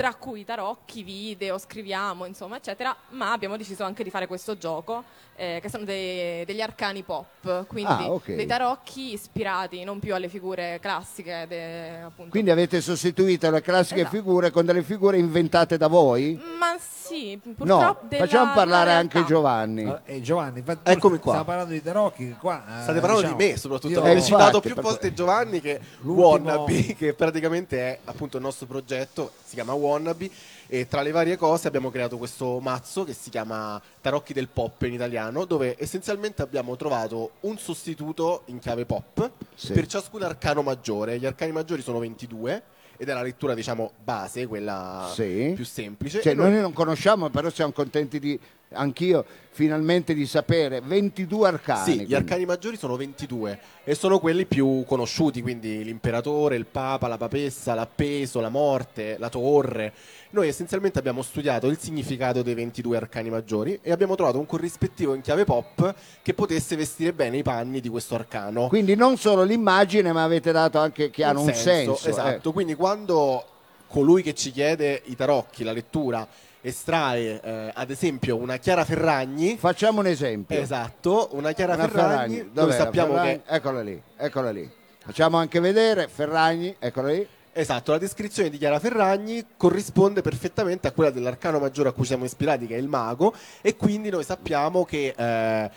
Eh, 0.00 0.02
tra 0.02 0.14
cui 0.14 0.44
tarocchi, 0.44 1.02
video, 1.02 1.58
scriviamo, 1.58 2.24
insomma, 2.24 2.56
eccetera, 2.56 2.96
ma 3.10 3.32
abbiamo 3.32 3.56
deciso 3.58 3.84
anche 3.84 4.02
di 4.02 4.08
fare 4.10 4.26
questo 4.26 4.56
gioco, 4.56 5.04
eh, 5.36 5.58
che 5.62 5.68
sono 5.68 5.84
dei- 5.84 6.44
degli 6.46 6.60
arcani 6.62 7.02
pop, 7.02 7.66
quindi 7.66 7.92
Ah, 7.92 8.10
ok. 8.10 8.34
dei 8.34 8.46
tarocchi 8.46 9.12
ispirati 9.12 9.84
non 9.84 9.98
più 9.98 10.14
alle 10.14 10.28
figure 10.28 10.78
classiche, 10.80 11.44
de- 11.48 12.00
appunto. 12.00 12.30
Quindi 12.30 12.50
avete 12.50 12.80
sostituito 12.80 13.50
le 13.50 13.60
classiche 13.60 14.00
Esatto. 14.00 14.16
figure 14.16 14.50
con 14.50 14.64
delle 14.64 14.82
figure 14.82 15.18
inventate 15.18 15.76
da 15.76 15.86
voi? 15.86 16.40
Ma 16.58 16.76
sì, 16.78 17.38
No, 17.42 17.52
purtroppo 17.54 18.06
della- 18.08 18.24
facciamo 18.26 18.52
parlare 18.54 18.84
della 18.86 18.98
anche 18.98 19.12
realtà. 19.14 19.32
Giovanni. 19.34 19.84
Ah, 19.84 20.00
eh, 20.04 20.20
Giovanni, 20.20 20.58
infatti, 20.60 20.90
Eccomi 20.90 21.18
qua. 21.18 21.32
Stiamo 21.32 21.44
parlando 21.44 21.72
di 21.72 21.82
Tarocchi 21.82 22.36
qua. 22.40 22.62
eh, 22.66 22.82
State 22.82 23.00
parlando 23.00 23.20
diciamo, 23.22 23.36
di 23.38 23.44
me 23.44 23.56
soprattutto, 23.56 23.92
io- 23.94 24.04
Eh, 24.04 24.10
avete 24.10 24.22
citato 24.24 24.60
più 24.60 24.74
per- 24.74 24.82
volte 24.84 25.12
Giovanni 25.12 25.60
che 25.60 25.80
L'ultimo- 26.00 26.28
Wannabe, 26.28 26.94
che 26.96 27.14
praticamente 27.14 27.78
è 27.78 27.98
appunto 28.04 28.36
il 28.36 28.42
nostro 28.42 28.66
progetto, 28.66 29.32
si 29.44 29.54
chiama 29.54 29.72
Wannabe 29.90 30.30
e 30.66 30.86
tra 30.86 31.02
le 31.02 31.10
varie 31.10 31.36
cose 31.36 31.66
abbiamo 31.68 31.90
creato 31.90 32.16
questo 32.16 32.58
mazzo 32.60 33.04
che 33.04 33.12
si 33.12 33.28
chiama 33.30 33.80
Tarocchi 34.00 34.32
del 34.32 34.48
Pop 34.48 34.82
in 34.82 34.92
italiano, 34.94 35.44
dove 35.44 35.74
essenzialmente 35.78 36.42
abbiamo 36.42 36.76
trovato 36.76 37.32
un 37.40 37.58
sostituto 37.58 38.42
in 38.46 38.58
chiave 38.58 38.84
pop 38.86 39.30
Sì. 39.54 39.72
per 39.72 39.86
ciascun 39.86 40.22
arcano 40.22 40.62
maggiore. 40.62 41.18
Gli 41.18 41.26
arcani 41.26 41.52
maggiori 41.52 41.82
sono 41.82 41.98
22 41.98 42.62
ed 42.96 43.08
è 43.08 43.12
la 43.14 43.22
lettura 43.22 43.54
diciamo 43.54 43.92
base, 44.04 44.46
quella 44.46 45.10
Sì. 45.14 45.52
più 45.54 45.64
semplice. 45.64 46.20
Cioè, 46.20 46.34
noi- 46.34 46.50
noi 46.50 46.60
non 46.60 46.72
conosciamo, 46.72 47.30
però 47.30 47.48
siamo 47.50 47.72
contenti 47.72 48.18
di, 48.20 48.38
anch'io, 48.72 49.24
finalmente 49.50 50.14
di 50.14 50.26
sapere. 50.26 50.80
22 50.80 51.48
arcani. 51.48 51.92
Sì, 51.92 52.06
gli 52.06 52.14
arcani 52.14 52.44
maggiori 52.44 52.76
sono 52.76 52.96
22 52.96 53.58
e 53.84 53.94
sono 53.94 54.18
quelli 54.18 54.46
più 54.46 54.84
conosciuti, 54.86 55.42
quindi 55.42 55.82
l'imperatore, 55.84 56.56
il 56.56 56.66
papa, 56.66 57.08
la 57.08 57.16
papessa, 57.16 57.74
l'appeso, 57.74 58.40
la 58.40 58.48
morte, 58.48 59.16
la 59.18 59.28
torre. 59.28 59.92
Noi 60.30 60.48
essenzialmente 60.48 60.98
abbiamo 60.98 61.22
studiato 61.22 61.66
il 61.66 61.78
significato 61.78 62.42
dei 62.42 62.54
22 62.54 62.96
arcani 62.96 63.30
maggiori 63.30 63.78
e 63.82 63.90
abbiamo 63.90 64.14
trovato 64.14 64.38
un 64.38 64.46
corrispettivo 64.46 65.14
in 65.14 65.22
chiave 65.22 65.44
pop 65.44 65.94
che 66.22 66.34
potesse 66.34 66.76
vestire 66.76 67.12
bene 67.12 67.38
i 67.38 67.42
panni 67.42 67.80
di 67.80 67.88
questo 67.88 68.14
arcano. 68.14 68.68
Quindi 68.68 68.94
non 68.94 69.16
solo 69.16 69.42
l'immagine, 69.42 70.12
ma 70.12 70.22
avete 70.22 70.52
dato 70.52 70.78
anche 70.78 71.10
che 71.10 71.24
hanno 71.24 71.42
un 71.42 71.52
senso. 71.52 71.98
eh. 72.04 72.10
Esatto, 72.10 72.52
quindi 72.52 72.74
quando 72.74 73.44
colui 73.88 74.22
che 74.22 74.34
ci 74.34 74.52
chiede 74.52 75.02
i 75.06 75.16
tarocchi, 75.16 75.64
la 75.64 75.72
lettura, 75.72 76.26
estrae 76.62 77.40
eh, 77.42 77.70
ad 77.74 77.90
esempio 77.90 78.36
una 78.36 78.56
Chiara 78.58 78.84
Ferragni, 78.84 79.56
Facciamo 79.56 80.00
un 80.00 80.06
esempio. 80.06 80.58
esatto, 80.58 81.28
una 81.32 81.52
Chiara 81.52 81.74
Una 81.74 81.88
Ferragni, 81.88 82.50
dove 82.52 82.72
la 82.72 82.76
sappiamo 82.76 83.14
Ferragni? 83.14 83.42
che 83.42 83.54
Eccola 83.54 83.82
lì, 83.82 84.02
eccola 84.16 84.50
lì. 84.50 84.70
Facciamo 85.02 85.36
anche 85.38 85.60
vedere 85.60 86.08
Ferragni, 86.08 86.74
eccola 86.78 87.08
lì. 87.08 87.26
Esatto, 87.52 87.90
la 87.90 87.98
descrizione 87.98 88.48
di 88.48 88.58
Chiara 88.58 88.78
Ferragni 88.78 89.44
corrisponde 89.56 90.20
perfettamente 90.22 90.86
a 90.86 90.92
quella 90.92 91.10
dell'arcano 91.10 91.58
maggiore 91.58 91.88
a 91.88 91.92
cui 91.92 92.04
siamo 92.04 92.24
ispirati, 92.24 92.66
che 92.66 92.76
è 92.76 92.78
il 92.78 92.86
mago, 92.86 93.34
e 93.60 93.74
quindi 93.76 94.08
noi 94.08 94.22
sappiamo 94.22 94.84
che, 94.84 95.12
eh, 95.16 95.70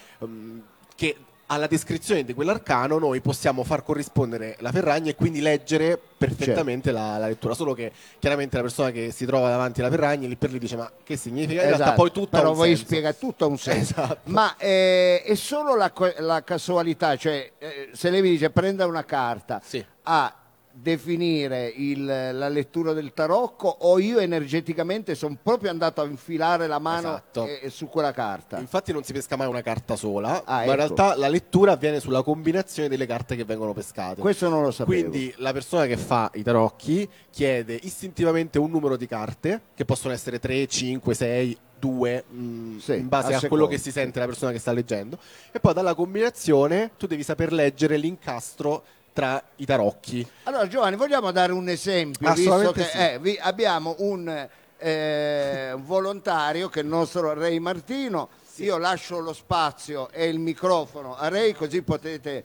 che 0.96 1.16
alla 1.48 1.68
descrizione 1.68 2.24
di 2.24 2.34
quell'arcano 2.34 2.98
noi 2.98 3.20
possiamo 3.22 3.64
far 3.64 3.84
corrispondere 3.84 4.56
la 4.60 4.72
Ferragni 4.72 5.10
e 5.10 5.16
quindi 5.16 5.42
leggere 5.42 6.00
perfettamente 6.18 6.90
Certo. 6.92 7.00
la, 7.06 7.18
la 7.18 7.28
lettura. 7.28 7.54
Solo 7.54 7.74
che 7.74 7.92
chiaramente 8.20 8.56
la 8.56 8.62
persona 8.64 8.92
che 8.92 9.12
si 9.12 9.26
trova 9.26 9.50
davanti 9.50 9.82
alla 9.82 9.90
Ferragni 9.90 10.28
lì 10.28 10.36
per 10.36 10.52
lì 10.52 10.60
dice: 10.60 10.76
Ma 10.78 10.92
che 11.04 11.16
significa? 11.18 11.62
In 11.62 11.68
realtà 11.68 11.84
Esatto, 11.84 12.02
poi 12.02 12.12
tutto 12.12 12.38
però 12.38 12.54
voi 12.54 12.70
senso. 12.70 12.84
spiega 12.86 13.14
tutto 13.14 13.46
ha 13.46 13.48
un 13.48 13.58
senso. 13.58 13.94
Esatto. 13.94 14.20
Ma 14.32 14.56
eh, 14.58 15.22
è 15.24 15.36
solo 15.36 15.76
la, 15.76 15.92
la 16.20 16.44
casualità, 16.44 17.16
cioè 17.18 17.52
eh, 17.60 17.90
se 17.94 18.10
lei 18.10 18.22
mi 18.22 18.30
dice 18.30 18.50
prenda 18.50 18.86
una 18.86 19.04
carta 19.04 19.62
Sì. 19.64 19.84
a 20.04 20.34
definire 20.76 21.72
il- 21.76 22.04
la 22.06 22.50
lettura 22.50 22.94
del 22.94 23.14
tarocco 23.14 23.68
o 23.68 24.00
io 24.00 24.18
energeticamente 24.18 25.14
sono 25.14 25.38
proprio 25.42 25.70
andato 25.70 26.02
a 26.02 26.06
infilare 26.06 26.66
la 26.68 26.80
mano 26.80 27.10
Esatto. 27.10 27.46
eh, 27.46 27.70
su 27.70 27.88
quella 27.88 28.12
carta. 28.12 28.58
Infatti 28.60 28.92
non 28.92 29.04
si 29.04 29.14
pesca 29.14 29.36
mai 29.36 29.48
una 29.48 29.62
carta 29.62 29.96
sola, 29.96 30.44
Ah, 30.46 30.56
ma 30.56 30.64
in 30.64 30.70
ecco. 30.70 30.76
realtà 30.76 31.16
la 31.16 31.28
lettura 31.28 31.74
avviene 31.74 32.00
sulla 32.00 32.24
combinazione 32.24 32.90
delle 32.90 33.06
carte 33.06 33.36
che 33.36 33.46
vengono 33.46 33.74
pescate. 33.74 34.20
Questo 34.20 34.50
non 34.50 34.64
lo 34.64 34.72
sapevo. 34.72 35.00
Quindi 35.00 35.34
la 35.38 35.54
persona 35.54 35.86
che 35.86 35.96
fa 35.98 36.32
i 36.34 36.42
tarocchi 36.44 37.08
chiede 37.30 37.80
istintivamente 37.84 38.58
un 38.58 38.72
numero 38.72 38.98
di 38.98 39.06
carte, 39.08 39.62
che 39.76 39.86
possono 39.86 40.14
essere 40.14 40.40
3, 40.40 40.66
5, 40.68 41.14
6, 41.14 41.58
2, 41.80 42.24
mm, 42.34 42.78
Sì, 42.80 42.94
in 42.96 43.08
base 43.10 43.28
a 43.28 43.40
seconda, 43.40 43.48
quello 43.50 43.68
che 43.68 43.78
si 43.78 43.92
sente 43.92 44.18
la 44.20 44.26
persona 44.26 44.52
che 44.52 44.60
sta 44.60 44.72
leggendo. 44.72 45.18
E 45.52 45.60
poi 45.60 45.74
dalla 45.74 45.94
combinazione 45.94 46.92
tu 46.98 47.06
devi 47.08 47.24
saper 47.24 47.52
leggere 47.54 47.98
l'incastro 47.98 48.84
tra 49.14 49.42
i 49.58 49.66
tarocchi. 49.66 50.28
Allora 50.44 50.68
Giovanni, 50.68 50.96
vogliamo 50.96 51.32
dare 51.32 51.52
un 51.54 51.70
esempio, 51.70 52.34
visto 52.34 52.72
che 52.72 52.84
sì. 52.84 52.98
eh, 52.98 53.20
vi- 53.20 53.38
abbiamo 53.40 53.96
un 54.00 54.50
eh, 54.78 55.74
volontario 55.78 56.68
che 56.68 56.80
è 56.80 56.84
il 56.84 56.90
nostro 56.90 57.34
Ray 57.34 57.60
Martino, 57.60 58.30
io 58.58 58.78
lascio 58.78 59.20
lo 59.20 59.34
spazio 59.34 60.10
e 60.10 60.28
il 60.28 60.40
microfono 60.40 61.16
a 61.16 61.28
Ray 61.30 61.54
così 61.54 61.82
potete 61.84 62.44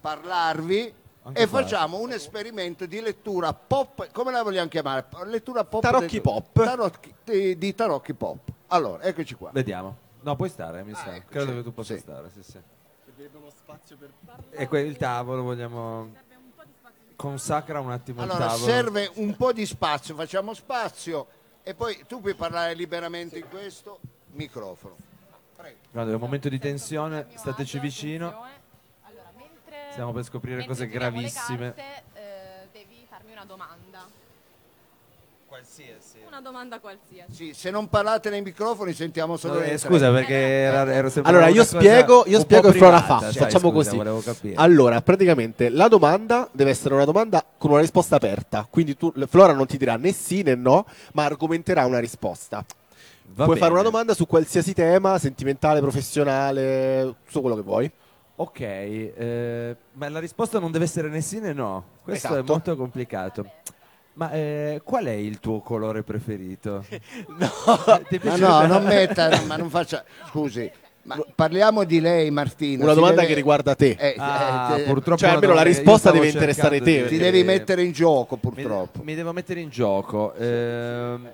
parlarvi 0.00 0.94
e 1.32 1.46
facciamo 1.46 1.98
un 2.00 2.12
esperimento 2.12 2.84
di 2.84 3.00
lettura 3.00 3.54
pop, 3.54 4.10
come 4.12 4.30
la 4.30 4.42
vogliamo 4.42 4.68
chiamare? 4.68 5.06
Lettura 5.24 5.64
pop 5.64 5.82
Tarocchi 5.82 6.06
del- 6.12 6.20
pop. 6.20 6.52
tarocchi- 6.52 7.14
di, 7.24 7.56
di 7.58 7.74
tarocchi 7.74 8.12
pop. 8.14 8.38
Allora, 8.68 9.02
eccoci 9.02 9.34
qua. 9.34 9.50
Vediamo. 9.52 9.96
No, 10.20 10.36
puoi 10.36 10.48
stare, 10.50 10.82
mi 10.84 10.94
sa. 10.94 11.14
ecco, 11.14 11.30
Credo 11.30 11.50
sì, 11.50 11.56
che 11.56 11.62
tu 11.62 11.72
possa 11.74 11.94
sì. 11.94 12.00
stare, 12.00 12.30
sì, 12.32 12.42
sì. 12.42 12.58
E 14.50 14.68
que- 14.68 14.80
il 14.80 14.96
tavolo 14.96 15.42
vogliamo... 15.42 16.12
Consacra 17.16 17.78
un 17.80 17.90
attimo 17.92 18.24
il 18.24 18.30
Allora, 18.30 18.46
tavolo. 18.48 18.64
serve 18.64 19.10
un 19.14 19.36
po' 19.36 19.52
di 19.52 19.64
spazio, 19.66 20.14
facciamo 20.16 20.52
spazio 20.52 21.26
e 21.62 21.72
poi 21.74 22.04
tu 22.08 22.20
puoi 22.20 22.34
parlare 22.34 22.74
liberamente 22.74 23.38
in 23.38 23.48
questo 23.48 24.00
microfono. 24.32 24.96
Guarda, 25.92 26.10
è 26.10 26.14
un 26.14 26.20
momento 26.20 26.48
di 26.48 26.58
tensione, 26.58 27.28
stateci 27.34 27.78
vicino. 27.78 28.26
Allora, 28.26 28.50
Stiamo 29.92 30.12
per 30.12 30.24
scoprire 30.24 30.66
cose 30.66 30.88
gravissime. 30.88 31.72
carte, 31.72 32.02
eh, 32.14 32.68
devi 32.72 33.06
farmi 33.08 33.30
una 33.30 33.44
domanda. 33.44 34.04
Qualsiasi. 35.54 36.18
Una 36.26 36.40
domanda 36.40 36.80
qualsiasi. 36.80 37.32
Sì, 37.32 37.54
se 37.54 37.70
non 37.70 37.88
parlate 37.88 38.28
nei 38.28 38.42
microfoni 38.42 38.92
sentiamo 38.92 39.36
solo 39.36 39.54
No, 39.54 39.60
le 39.60 39.74
eh, 39.74 39.78
scusa 39.78 40.10
perché 40.10 40.34
era, 40.34 40.92
ero 40.92 41.08
sempre 41.08 41.30
Allora, 41.30 41.46
io 41.46 41.62
spiego, 41.62 42.24
io 42.26 42.40
spiego 42.40 42.70
e 42.70 42.72
Flora 42.72 43.00
fa. 43.00 43.20
Cioè, 43.30 43.44
Facciamo 43.44 43.70
scusa, 43.70 43.96
così. 43.96 44.52
Allora, 44.56 45.00
praticamente 45.00 45.68
la 45.68 45.86
domanda 45.86 46.48
deve 46.50 46.70
essere 46.70 46.94
una 46.94 47.04
domanda 47.04 47.44
con 47.56 47.70
una 47.70 47.78
risposta 47.78 48.16
aperta. 48.16 48.66
Quindi 48.68 48.96
tu, 48.96 49.12
Flora 49.28 49.52
non 49.52 49.66
ti 49.66 49.76
dirà 49.76 49.94
né 49.94 50.10
sì 50.10 50.42
né 50.42 50.56
no, 50.56 50.86
ma 51.12 51.26
argomenterà 51.26 51.86
una 51.86 52.00
risposta. 52.00 52.64
Va 53.26 53.44
Puoi 53.44 53.56
fare 53.56 53.70
bene. 53.70 53.80
una 53.82 53.90
domanda 53.90 54.12
su 54.12 54.26
qualsiasi 54.26 54.74
tema, 54.74 55.20
sentimentale, 55.20 55.78
professionale, 55.78 57.14
su 57.28 57.40
quello 57.40 57.54
che 57.54 57.62
vuoi. 57.62 57.92
Ok, 58.36 58.60
eh, 58.60 59.76
ma 59.92 60.08
la 60.08 60.18
risposta 60.18 60.58
non 60.58 60.72
deve 60.72 60.86
essere 60.86 61.08
né 61.08 61.20
sì 61.20 61.38
né 61.38 61.52
no. 61.52 61.84
Questo 62.02 62.26
è 62.26 62.30
Esatto. 62.32 62.52
molto 62.52 62.74
complicato. 62.76 63.48
Ma 64.16 64.30
eh, 64.30 64.80
qual 64.84 65.06
è 65.06 65.10
il 65.10 65.40
tuo 65.40 65.60
colore 65.60 66.02
preferito? 66.02 66.84
No, 67.36 67.48
Ti 68.08 68.18
piace- 68.20 68.40
no, 68.40 68.64
non 68.66 68.84
metta, 68.84 69.42
ma 69.46 69.56
non 69.56 69.68
faccia... 69.68 70.04
Scusi, 70.28 70.70
ma 71.02 71.18
parliamo 71.34 71.84
di 71.84 72.00
lei 72.00 72.30
Martina. 72.30 72.84
una 72.84 72.94
domanda 72.94 73.16
deve- 73.16 73.28
che 73.28 73.34
riguarda 73.34 73.74
te. 73.74 73.96
eh, 73.98 74.14
Ah, 74.16 74.76
eh, 74.78 74.82
purtroppo 74.84 75.18
Cioè, 75.20 75.30
almeno 75.30 75.52
la 75.52 75.58
domanda 75.58 75.62
che 75.62 75.68
io 75.68 75.74
risposta 75.82 76.08
stavo 76.08 76.14
deve 76.14 76.26
interessare 76.28 76.76
cercando 76.78 76.98
te. 77.02 77.02
di- 77.08 77.16
Ti 77.16 77.22
devi 77.22 77.42
mettere 77.44 77.82
in 77.82 77.92
gioco 77.92 78.34
Mi, 78.36 78.40
purtroppo. 78.40 79.02
mi 79.02 79.14
devo 79.16 79.32
mettere 79.32 79.60
in 79.60 79.68
gioco. 79.68 80.32
Ehm, 80.34 81.30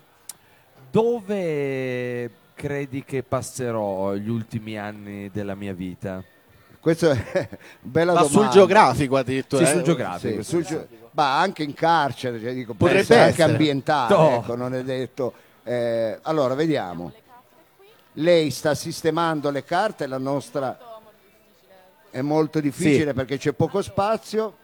dove 0.91 2.31
credi 2.55 3.05
che 3.05 3.23
passerò 3.23 4.15
gli 4.15 4.29
ultimi 4.29 4.79
anni 4.79 5.31
della 5.31 5.55
mia 5.55 5.73
vita? 5.75 6.23
Questa 6.81 7.11
è 7.11 7.49
bella 7.81 8.13
Ma 8.15 8.21
domanda. 8.23 8.41
sul 8.43 8.49
geografico 8.51 9.17
addirittura. 9.17 9.65
Sì, 9.65 9.71
eh? 9.71 9.75
sul 9.75 9.83
geografico. 9.83 10.43
Sì, 10.43 10.49
sul 10.49 10.65
gio- 10.65 10.87
ma 11.13 11.39
anche 11.41 11.63
in 11.63 11.75
carcere, 11.75 12.41
cioè, 12.41 12.55
dico, 12.55 12.73
Potrebbe 12.75 13.19
anche 13.21 13.43
ambientale, 13.43 14.15
No. 14.17 14.31
ecco, 14.37 14.55
non 14.57 14.75
è 14.75 14.83
detto. 14.83 15.33
Eh, 15.65 16.19
allora, 16.23 16.55
vediamo. 16.55 17.13
Lei 18.15 18.51
sta 18.51 18.75
sistemando 18.75 19.51
le 19.51 19.65
carte, 19.65 20.07
la 20.07 20.19
nostra 20.19 20.79
è 22.11 22.21
molto 22.23 22.61
difficile 22.61 23.09
Sì. 23.09 23.15
perché 23.15 23.39
c'è 23.39 23.53
poco 23.53 23.83
spazio. 23.83 24.55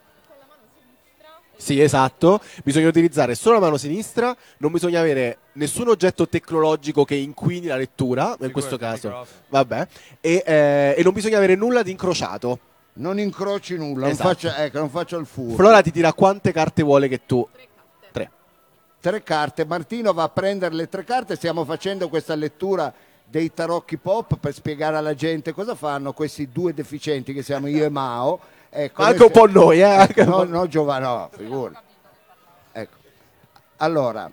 Sì, 1.56 1.80
esatto. 1.80 2.40
Bisogna 2.62 2.88
utilizzare 2.88 3.34
solo 3.34 3.54
la 3.56 3.62
mano 3.62 3.76
sinistra, 3.76 4.36
non 4.58 4.72
bisogna 4.72 5.00
avere 5.00 5.38
nessun 5.52 5.88
oggetto 5.88 6.28
tecnologico 6.28 7.04
che 7.04 7.14
inquini 7.14 7.66
la 7.66 7.76
lettura, 7.76 8.36
in 8.40 8.52
questo 8.52 8.76
caso. 8.76 9.26
Vabbè. 9.48 9.86
E, 10.20 10.42
eh, 10.46 10.94
e 10.96 11.02
non 11.02 11.12
bisogna 11.12 11.38
avere 11.38 11.54
nulla 11.54 11.82
di 11.82 11.90
incrociato. 11.90 12.58
Non 12.94 13.18
incroci 13.18 13.76
nulla, 13.76 14.08
Esatto. 14.08 14.24
non, 14.28 14.34
faccia, 14.34 14.64
ecco, 14.64 14.78
non 14.78 14.90
faccio 14.90 15.18
il 15.18 15.26
furbo. 15.26 15.54
Flora 15.54 15.82
ti 15.82 15.90
dirà 15.90 16.12
quante 16.12 16.52
carte 16.52 16.82
vuole 16.82 17.08
che 17.08 17.26
tu. 17.26 17.46
Tre. 18.10 18.30
tre 19.00 19.22
carte, 19.22 19.66
Martino 19.66 20.12
va 20.12 20.24
a 20.24 20.28
prendere 20.28 20.74
le 20.74 20.88
tre 20.88 21.04
carte, 21.04 21.36
stiamo 21.36 21.64
facendo 21.64 22.08
questa 22.08 22.34
lettura 22.34 22.92
dei 23.28 23.52
tarocchi 23.52 23.96
pop 23.98 24.36
per 24.38 24.54
spiegare 24.54 24.96
alla 24.96 25.14
gente 25.14 25.52
cosa 25.52 25.74
fanno 25.74 26.12
questi 26.12 26.48
due 26.50 26.72
deficienti 26.72 27.32
che 27.32 27.42
siamo 27.42 27.66
io 27.66 27.84
e 27.84 27.88
Mao. 27.88 28.40
Ecco, 28.78 29.02
Anche 29.02 29.18
noi 29.18 29.26
un 29.28 29.32
po' 29.32 29.46
noi, 29.46 29.78
eh, 29.78 29.82
anche 29.84 30.24
No, 30.26 30.44
no, 30.44 30.68
Giovanni, 30.68 31.04
no, 31.06 31.30
figuri. 31.34 31.74
Ecco. 32.72 32.96
Allora, 33.78 34.30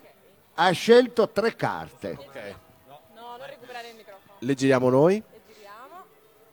ha 0.56 0.70
scelto 0.72 1.30
tre 1.30 1.56
carte. 1.56 2.10
No, 2.86 3.00
non 3.14 3.24
recuperare 3.48 3.88
il 3.88 3.96
microfono. 3.96 4.36
Le 4.40 4.54
giriamo 4.54 4.88
noi. 4.90 5.14
Le 5.14 5.54
giriamo. 5.54 6.04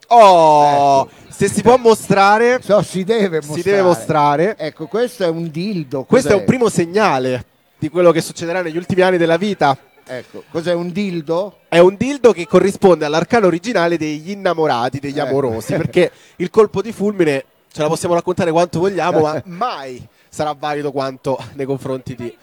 Oh, 0.08 1.10
se 1.28 1.50
si 1.50 1.62
può 1.62 1.76
mostrare, 1.76 2.62
So, 2.62 2.82
si 2.82 3.04
deve 3.04 3.38
mostrare. 3.38 3.62
si 3.62 3.70
deve 3.70 3.82
mostrare. 3.82 4.58
Ecco, 4.58 4.88
questo 4.88 5.26
è 5.26 5.28
un 5.28 5.50
dildo. 5.52 6.04
Questo 6.06 6.30
è 6.30 6.32
cos'è? 6.32 6.44
un 6.44 6.48
primo 6.48 6.70
segnale 6.70 7.46
di 7.78 7.90
quello 7.90 8.12
che 8.12 8.22
succederà 8.22 8.62
negli 8.62 8.78
ultimi 8.78 9.02
anni 9.02 9.18
della 9.18 9.36
vita. 9.38 9.78
Ecco, 10.06 10.44
cos'è 10.50 10.74
un 10.74 10.92
dildo? 10.94 11.58
È 11.68 11.80
un 11.80 11.96
dildo 11.98 12.32
che 12.32 12.48
corrisponde 12.48 13.04
all'arcano 13.04 13.48
originale 13.48 13.98
degli 13.98 14.30
innamorati, 14.32 15.00
degli 15.00 15.20
Ecco. 15.20 15.28
amorosi, 15.28 15.74
perché 15.78 16.10
il 16.38 16.50
colpo 16.50 16.82
di 16.82 16.94
fulmine 16.94 17.44
ce 17.72 17.82
la 17.82 17.88
possiamo 17.88 18.14
raccontare 18.14 18.52
quanto 18.52 18.80
vogliamo, 18.80 19.22
ma 19.22 19.42
mai 19.46 20.06
sarà 20.30 20.54
valido 20.54 20.92
quanto 20.92 21.38
nei 21.54 21.66
confronti 21.66 22.16
di... 22.16 22.38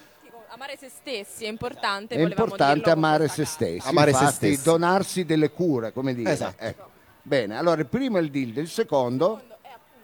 Amare 0.48 0.76
se 0.76 0.88
stessi 0.88 1.44
è 1.44 1.48
importante. 1.48 2.16
È 2.16 2.20
importante 2.20 2.90
amare 2.90 3.28
se 3.28 3.44
stessi. 3.44 3.86
Amare 3.86 4.12
se 4.12 4.24
infatti, 4.24 4.46
stessi. 4.54 4.62
donarsi 4.64 5.24
delle 5.24 5.50
cure, 5.50 5.92
come 5.92 6.14
dire. 6.14 6.32
Esatto. 6.32 6.64
Ecco. 6.64 6.88
Bene, 7.22 7.56
allora 7.56 7.80
il 7.80 7.86
primo 7.86 8.18
è 8.18 8.20
il 8.20 8.30
dildo, 8.30 8.58
il 8.58 8.68
secondo 8.68 9.40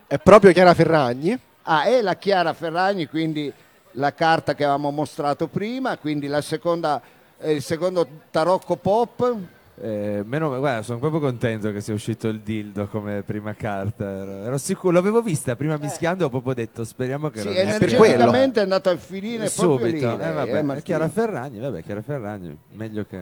È 0.07 0.19
proprio 0.19 0.53
Chiara 0.53 0.75
Ferragni. 0.75 1.37
ah, 1.63 1.85
è 1.85 2.01
la 2.03 2.15
Chiara 2.17 2.53
Ferragni, 2.53 3.09
quindi 3.09 3.53
la 3.93 4.13
carta 4.15 4.55
che 4.55 4.63
avevamo 4.63 4.91
mostrato 4.91 5.49
prima, 5.49 5.97
quindi 5.97 6.27
la 6.29 6.41
seconda, 6.41 7.01
eh, 7.39 7.53
il 7.53 7.63
secondo 7.63 8.07
tarocco 8.31 8.77
pop. 8.77 9.37
Eh, 9.81 10.23
meno- 10.25 10.57
guarda, 10.59 10.83
sono 10.83 11.01
proprio 11.01 11.21
contento 11.21 11.73
che 11.73 11.81
sia 11.81 11.95
uscito 11.95 12.29
il 12.29 12.41
dildo 12.41 12.87
come 12.87 13.23
prima 13.23 13.55
carta. 13.55 14.05
Ero, 14.09 14.31
ero 14.45 14.59
sicuro, 14.59 14.93
l'avevo 14.95 15.21
vista 15.21 15.57
prima 15.57 15.77
mischiando, 15.77 16.27
ho 16.27 16.29
proprio 16.29 16.55
detto 16.55 16.85
speriamo 16.85 17.29
che 17.31 17.41
Sì, 17.41 17.47
non 17.47 17.55
per 17.55 17.63
energeticamente 17.67 18.61
è 18.61 18.63
andato 18.63 18.91
a 18.91 18.97
finire 18.97 19.51
proprio 19.51 19.87
lì. 19.87 19.99
subito. 19.99 20.17
lei, 20.17 20.27
Eh, 20.27 20.31
eh, 20.31 20.33
vabbè, 20.33 20.63
Martino. 20.63 20.81
Chiara 20.85 21.09
Ferragni, 21.09 21.59
vabbè, 21.59 21.83
Chiara 21.83 22.03
Ferragni, 22.03 22.57
meglio 22.75 23.05
che 23.09 23.19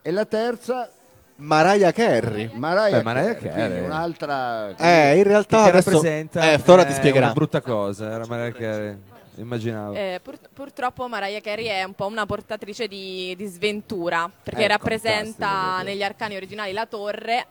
E 0.00 0.10
la 0.10 0.24
terza, 0.24 0.88
Mariah 1.36 1.92
Carey. 1.92 2.50
Mariah, 2.54 2.96
Beh, 2.96 3.02
Mariah 3.02 3.34
Carey, 3.36 3.84
un'altra... 3.84 4.74
Eh, 4.76 5.16
in 5.18 5.22
realtà 5.24 5.64
che 5.64 5.68
adesso... 5.68 5.90
rappresenta 5.90 6.52
Eh, 6.52 6.58
Flora 6.58 6.84
ti 6.84 6.92
eh, 6.92 6.94
spiegherà. 6.94 7.26
una 7.26 7.34
brutta 7.34 7.60
cosa, 7.60 8.10
era 8.10 8.24
Mariah 8.26 8.52
Carey. 8.52 8.96
Immaginavo. 9.40 9.94
Eh, 9.94 10.20
pur- 10.22 10.38
purtroppo 10.52 11.08
Mariah 11.08 11.40
Carey 11.40 11.66
è 11.66 11.82
un 11.82 11.94
po' 11.94 12.06
una 12.06 12.26
portatrice 12.26 12.86
di, 12.88 13.34
di 13.36 13.46
sventura 13.46 14.30
perché 14.42 14.60
Ecco, 14.64 14.72
rappresenta 14.72 15.82
negli 15.82 16.02
arcani 16.02 16.36
originali 16.36 16.72
la 16.72 16.86
torre. 16.86 17.46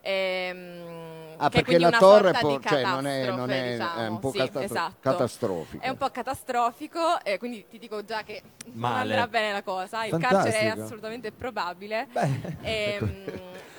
ehm, 0.00 1.00
Ah, 1.38 1.48
che 1.48 1.58
è 1.58 1.62
perché 1.62 1.64
quindi 1.76 1.82
la 1.82 1.88
una 1.88 1.98
torre 1.98 2.32
di 2.32 2.60
cioè, 2.68 2.82
non 2.84 3.06
è- 3.06 3.24
non 3.26 3.36
catastrofe, 3.48 3.54
è- 3.64 3.72
diciamo. 3.72 4.00
è 4.00 4.06
un 4.08 4.18
po' 4.20 4.30
Sì, 4.30 4.38
catastro- 4.38 4.60
esatto. 4.62 4.94
catastrofico. 5.00 5.82
È 5.84 5.88
un 5.88 5.96
po' 5.96 6.10
catastrofico, 6.10 7.22
e 7.24 7.38
quindi 7.38 7.66
ti 7.68 7.78
dico 7.78 8.04
già 8.04 8.22
che 8.22 8.42
non 8.66 8.74
Male. 8.76 9.00
andrà 9.00 9.26
bene 9.28 9.52
la 9.52 9.62
cosa. 9.62 10.04
Il 10.04 10.10
Fantastico. 10.10 10.42
carcere 10.42 10.74
è 10.74 10.80
assolutamente 10.80 11.32
probabile. 11.32 12.06
Beh, 12.12 12.28
Ehm, 12.62 13.24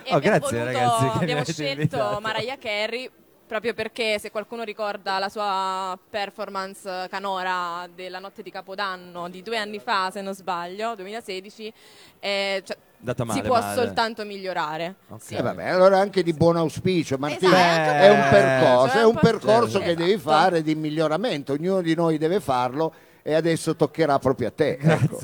e 0.03 0.12
Oh, 0.12 0.15
abbiamo 0.15 0.39
grazie, 0.39 0.57
voluto- 0.60 0.77
ragazzi, 0.77 1.17
abbiamo 1.22 1.43
scelto 1.45 1.72
invitato. 1.72 2.19
Mariah 2.19 2.57
Carey 2.57 3.10
proprio 3.45 3.73
perché 3.73 4.17
se 4.19 4.31
qualcuno 4.31 4.63
ricorda 4.63 5.19
la 5.19 5.29
sua 5.29 5.97
performance 6.09 7.07
canora 7.09 7.88
della 7.93 8.19
notte 8.19 8.41
di 8.41 8.50
Capodanno 8.51 9.29
di 9.29 9.41
due 9.41 9.57
anni 9.57 9.79
fa, 9.79 10.09
se 10.12 10.21
non 10.21 10.33
sbaglio, 10.33 10.95
2016, 10.95 11.73
eh, 12.19 12.63
cioè, 12.65 12.77
male, 13.25 13.33
si 13.33 13.41
può 13.41 13.59
male. 13.59 13.75
soltanto 13.75 14.23
migliorare. 14.25 14.95
Ok. 15.09 15.21
Sì. 15.21 15.35
E 15.35 15.41
vabbè, 15.41 15.67
allora 15.67 16.00
anche 16.00 16.23
di 16.23 16.33
buon 16.33 16.57
auspicio, 16.57 17.17
Martino. 17.17 17.51
Esatto, 17.53 17.91
è 17.91 18.09
un 18.09 18.20
Eh, 18.20 18.29
percorso, 18.29 18.94
cioè, 18.94 19.01
è 19.01 19.05
un 19.05 19.13
po' 19.13 19.20
percorso 19.20 19.70
certo. 19.79 19.87
che 19.87 19.96
devi 19.96 20.13
Esatto. 20.13 20.29
fare 20.29 20.61
di 20.61 20.75
miglioramento, 20.75 21.53
ognuno 21.53 21.81
di 21.81 21.96
noi 21.96 22.18
deve 22.18 22.39
farlo 22.39 22.94
e 23.25 23.33
adesso 23.33 23.75
toccherà 23.75 24.20
proprio 24.20 24.50
a 24.50 24.51
te. 24.51 24.77
ecco. 24.79 25.20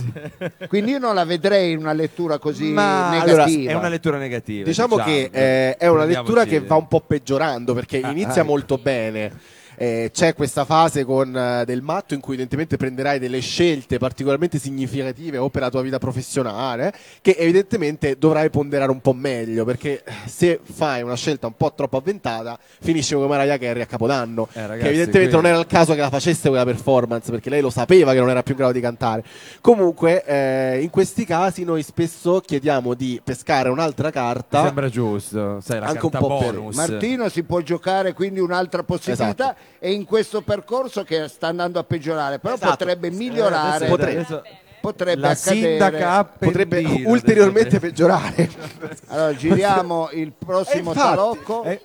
Quindi 0.69 0.91
io 0.91 0.99
non 0.99 1.13
la 1.15 1.25
vedrei 1.25 1.73
in 1.73 1.79
una 1.79 1.91
lettura 1.93 2.39
così 2.39 2.71
Ma 2.71 3.09
negativa. 3.11 3.43
allora, 3.43 3.69
è 3.69 3.73
una 3.73 3.89
lettura 3.89 4.17
negativa. 4.17 4.63
Diciamo 4.65 4.95
che 4.95 5.29
eh, 5.31 5.75
è 5.75 5.87
una 5.87 6.05
lettura 6.05 6.45
che 6.45 6.61
va 6.61 6.75
un 6.75 6.87
po' 6.87 7.01
peggiorando 7.01 7.73
perché 7.73 7.99
Ah, 8.01 8.11
inizia 8.11 8.41
ah, 8.41 8.45
molto 8.45 8.77
bene. 8.77 9.57
Eh, 9.81 10.09
c'è 10.11 10.33
questa 10.35 10.65
fase 10.65 11.05
con 11.05 11.33
eh, 11.33 11.63
del 11.65 11.81
matto 11.81 12.13
in 12.13 12.19
cui 12.19 12.33
evidentemente 12.33 12.75
prenderai 12.75 13.17
delle 13.17 13.39
scelte 13.39 13.97
particolarmente 13.97 14.59
significative 14.59 15.37
o 15.37 15.49
per 15.49 15.61
la 15.61 15.69
tua 15.69 15.81
vita 15.81 15.99
professionale 15.99 16.93
che 17.21 17.33
evidentemente 17.39 18.17
dovrai 18.17 18.49
ponderare 18.49 18.91
un 18.91 18.99
po' 18.99 19.13
meglio 19.13 19.63
perché 19.63 20.03
eh, 20.03 20.11
se 20.25 20.59
fai 20.61 21.01
una 21.01 21.15
scelta 21.15 21.47
un 21.47 21.53
po' 21.55 21.71
troppo 21.73 21.95
avventata 21.95 22.59
finisci 22.81 23.13
come 23.13 23.27
Mariah 23.27 23.57
Carey 23.57 23.81
a 23.81 23.85
Capodanno 23.85 24.49
Eh, 24.51 24.59
ragazzi, 24.67 24.79
che 24.81 24.87
evidentemente 24.89 25.31
qui- 25.33 25.41
non 25.43 25.45
era 25.49 25.59
il 25.59 25.65
caso 25.67 25.93
che 25.93 26.01
la 26.01 26.09
facesse 26.09 26.49
quella 26.49 26.65
performance 26.65 27.31
perché 27.31 27.49
lei 27.49 27.61
lo 27.61 27.69
sapeva 27.69 28.11
che 28.11 28.19
non 28.19 28.29
era 28.29 28.43
più 28.43 28.51
in 28.55 28.57
grado 28.59 28.73
di 28.73 28.81
cantare 28.81 29.23
comunque 29.61 30.25
eh, 30.25 30.79
in 30.81 30.89
questi 30.89 31.23
casi 31.23 31.63
noi 31.63 31.83
spesso 31.83 32.41
chiediamo 32.45 32.95
di 32.95 33.21
pescare 33.23 33.69
un'altra 33.69 34.07
Mi 34.07 34.11
carta 34.11 34.63
sembra 34.65 34.89
giusto, 34.89 35.61
sai, 35.61 35.79
la 35.79 35.85
Anche 35.85 36.03
un 36.05 36.11
po' 36.11 36.37
per- 36.39 36.53
bonus. 36.55 36.75
Martino 36.75 37.29
si 37.29 37.43
può 37.43 37.61
giocare 37.61 38.11
quindi 38.11 38.41
un'altra 38.41 38.83
possibilità 38.83 39.23
Esatto. 39.29 39.68
E 39.77 39.91
in 39.91 40.05
questo 40.05 40.41
percorso 40.41 41.03
che 41.03 41.27
sta 41.27 41.47
andando 41.47 41.77
a 41.79 41.83
peggiorare, 41.83 42.39
però 42.39 42.55
Esatto. 42.55 42.71
potrebbe 42.71 43.11
migliorare, 43.11 43.67
Eh, 43.71 43.75
adesso- 43.75 43.91
Potrebbe. 43.91 44.19
adesso- 44.19 44.43
potrebbe 44.81 45.19
la 45.21 45.29
accadere. 45.31 45.61
sindaca 45.69 46.11
ha 46.13 46.23
potrebbe 46.23 46.81
pentito, 46.81 47.09
ulteriormente 47.09 47.67
adesso- 47.75 47.85
peggiorare 47.85 48.49
Allora 49.07 49.35
giriamo 49.35 50.09
il 50.13 50.31
prossimo 50.31 50.91
E 50.91 50.93
infatti, 50.93 51.09
tarocco 51.09 51.63
Eh, 51.63 51.81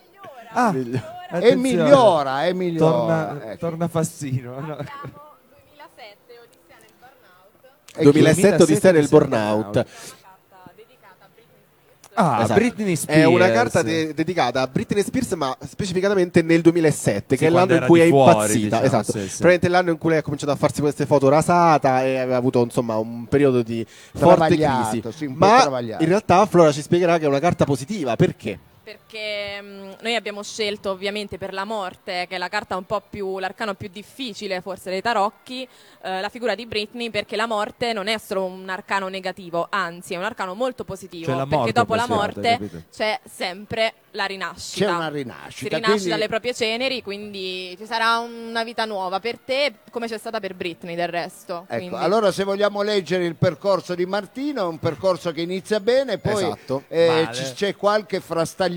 ah, 0.52 0.72
e 0.74 1.00
attenzione. 1.28 1.54
migliora, 1.56 2.46
e 2.46 2.52
migliora. 2.54 2.90
Torna, 2.96 3.44
ecco. 3.50 3.56
torna 3.58 3.88
Fassino. 3.88 4.60
no? 4.60 4.76
Abbiamo 4.76 5.22
2007 5.56 6.38
Odissea 6.38 6.76
nel 6.80 6.94
burnout, 6.98 7.96
E 7.96 8.02
2007 8.02 8.62
Odissea 8.62 8.92
nel 8.92 9.08
2007 9.08 9.08
burnout 9.08 9.74
una 9.74 9.84
carta 9.84 10.72
dedicata 10.74 11.24
a 11.24 11.28
Britney 11.34 11.62
Spears. 11.66 12.03
Ah, 12.14 12.40
Esatto. 12.42 12.60
Britney 12.60 12.96
Spears. 12.96 13.20
è 13.20 13.24
una 13.24 13.50
carta 13.50 13.82
de- 13.82 14.14
dedicata 14.14 14.60
a 14.62 14.66
Britney 14.66 15.02
Spears 15.02 15.32
ma 15.32 15.56
specificatamente 15.66 16.42
nel 16.42 16.60
2007 16.60 17.36
che 17.36 17.46
è 17.46 17.50
l'anno 17.50 17.74
in 17.74 17.84
cui 17.86 18.00
è 18.00 18.08
fuori, 18.08 18.30
impazzita 18.30 18.58
diciamo, 18.80 18.84
esatto 18.84 19.12
sì, 19.12 19.18
sì. 19.20 19.36
probabilmente 19.38 19.68
l'anno 19.68 19.90
in 19.90 19.98
cui 19.98 20.10
lei 20.10 20.18
ha 20.18 20.22
cominciato 20.22 20.52
a 20.52 20.56
farsi 20.56 20.80
queste 20.80 21.06
foto 21.06 21.28
rasata 21.28 22.04
e 22.04 22.18
aveva 22.18 22.36
avuto 22.36 22.62
insomma 22.62 22.96
un 22.96 23.26
periodo 23.26 23.62
di 23.62 23.84
forte 24.14 24.56
crisi 24.56 25.02
sì, 25.10 25.26
ma 25.26 25.80
in 25.80 26.06
realtà 26.06 26.46
Flora 26.46 26.70
ci 26.72 26.82
spiegherà 26.82 27.18
che 27.18 27.24
è 27.24 27.28
una 27.28 27.40
carta 27.40 27.64
positiva 27.64 28.14
perché? 28.16 28.58
Perché 28.84 29.62
mh, 29.62 29.96
noi 30.02 30.14
abbiamo 30.14 30.42
scelto 30.42 30.90
ovviamente 30.90 31.38
per 31.38 31.54
la 31.54 31.64
morte, 31.64 32.26
che 32.28 32.34
è 32.34 32.38
la 32.38 32.48
carta 32.50 32.76
un 32.76 32.84
po' 32.84 33.00
più, 33.08 33.38
l'arcano 33.38 33.72
più 33.74 33.88
difficile 33.90 34.60
forse 34.60 34.90
dei 34.90 35.00
tarocchi, 35.00 35.66
eh, 36.02 36.20
la 36.20 36.28
figura 36.28 36.54
di 36.54 36.66
Britney, 36.66 37.08
perché 37.08 37.34
la 37.34 37.46
morte 37.46 37.94
non 37.94 38.08
è 38.08 38.18
solo 38.18 38.44
un 38.44 38.68
arcano 38.68 39.08
negativo, 39.08 39.68
anzi 39.70 40.12
è 40.12 40.18
un 40.18 40.24
arcano 40.24 40.52
molto 40.54 40.84
positivo, 40.84 41.32
Cioè 41.32 41.46
perché 41.46 41.72
dopo 41.72 41.94
la 41.94 42.06
morte 42.06 42.50
capito? 42.50 42.82
c'è 42.94 43.18
sempre 43.24 43.94
la 44.10 44.26
rinascita. 44.26 44.84
C'è 44.84 44.92
una 44.92 45.06
Si 45.08 45.12
rinascita. 45.14 45.68
rinasce 45.76 45.90
quindi- 45.92 46.08
dalle 46.10 46.28
proprie 46.28 46.52
ceneri, 46.54 47.02
quindi 47.02 47.74
ci 47.78 47.86
sarà 47.86 48.18
una 48.18 48.64
vita 48.64 48.84
nuova 48.84 49.18
per 49.18 49.38
te, 49.38 49.76
come 49.90 50.08
c'è 50.08 50.18
stata 50.18 50.40
per 50.40 50.54
Britney 50.54 50.94
del 50.94 51.08
resto. 51.08 51.64
Ecco, 51.68 51.76
quindi- 51.78 51.96
allora 51.96 52.30
se 52.30 52.44
vogliamo 52.44 52.82
leggere 52.82 53.24
il 53.24 53.34
percorso 53.36 53.94
di 53.94 54.04
Martino, 54.04 54.60
è 54.60 54.66
un 54.66 54.78
percorso 54.78 55.32
che 55.32 55.40
inizia 55.40 55.80
bene, 55.80 56.18
poi 56.18 56.34
Esatto. 56.44 56.84
eh, 56.88 57.28
ci- 57.32 57.52
c'è 57.54 57.74
qualche 57.74 58.20
frastagliamento 58.20 58.72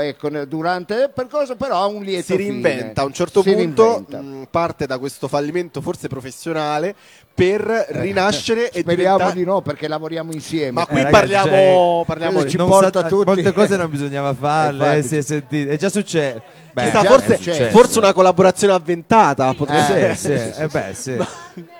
ecco, 0.00 0.28
nel- 0.28 0.46
durante 0.48 0.94
il 0.94 1.10
percorso, 1.14 1.56
però 1.56 1.76
ha 1.82 1.86
un 1.86 2.02
lieto 2.02 2.24
si 2.24 2.36
reinventa 2.36 2.78
fine. 2.78 2.92
a 2.96 3.04
un 3.04 3.12
certo 3.12 3.42
Si 3.42 3.52
punto 3.52 4.04
mh, 4.08 4.48
parte 4.50 4.86
da 4.86 4.98
questo 4.98 5.28
fallimento 5.28 5.80
forse 5.80 6.08
professionale 6.08 6.94
per 7.34 7.62
rinascere 7.90 8.70
e 8.70 8.80
Speriamo 8.80 9.16
diventare 9.16 9.32
di 9.38 9.44
no, 9.44 9.60
perché 9.62 9.88
lavoriamo 9.88 10.32
insieme. 10.32 10.72
ma 10.72 10.86
qui 10.86 10.98
Eh, 10.98 11.02
ragazzi, 11.04 11.26
parliamo, 11.32 11.96
cioè, 11.96 12.04
parliamo 12.06 12.46
ci 12.46 12.56
porta 12.56 13.00
sa- 13.02 13.08
tutti- 13.08 13.24
Molte 13.26 13.52
cose 13.52 13.76
non 13.76 13.90
bisognava 13.90 14.34
farle, 14.34 14.84
Infatti. 14.84 14.98
eh, 14.98 15.02
si 15.02 15.16
è 15.16 15.22
sentito. 15.22 15.70
È 15.70 15.76
già 15.78 15.88
successo. 15.88 16.42
Beh, 16.72 16.82
Chissà, 16.84 17.00
già 17.02 17.08
forse, 17.08 17.26
è 17.32 17.36
successo. 17.36 17.70
forse 17.76 17.98
una 17.98 18.12
collaborazione 18.12 18.72
avventata 18.74 19.52
potrebbe 19.54 20.10
Eh, 20.10 20.14
Sì, 20.14 20.26
sì, 20.38 20.60
eh 20.60 20.66
beh, 20.68 20.94
sì. 20.94 21.16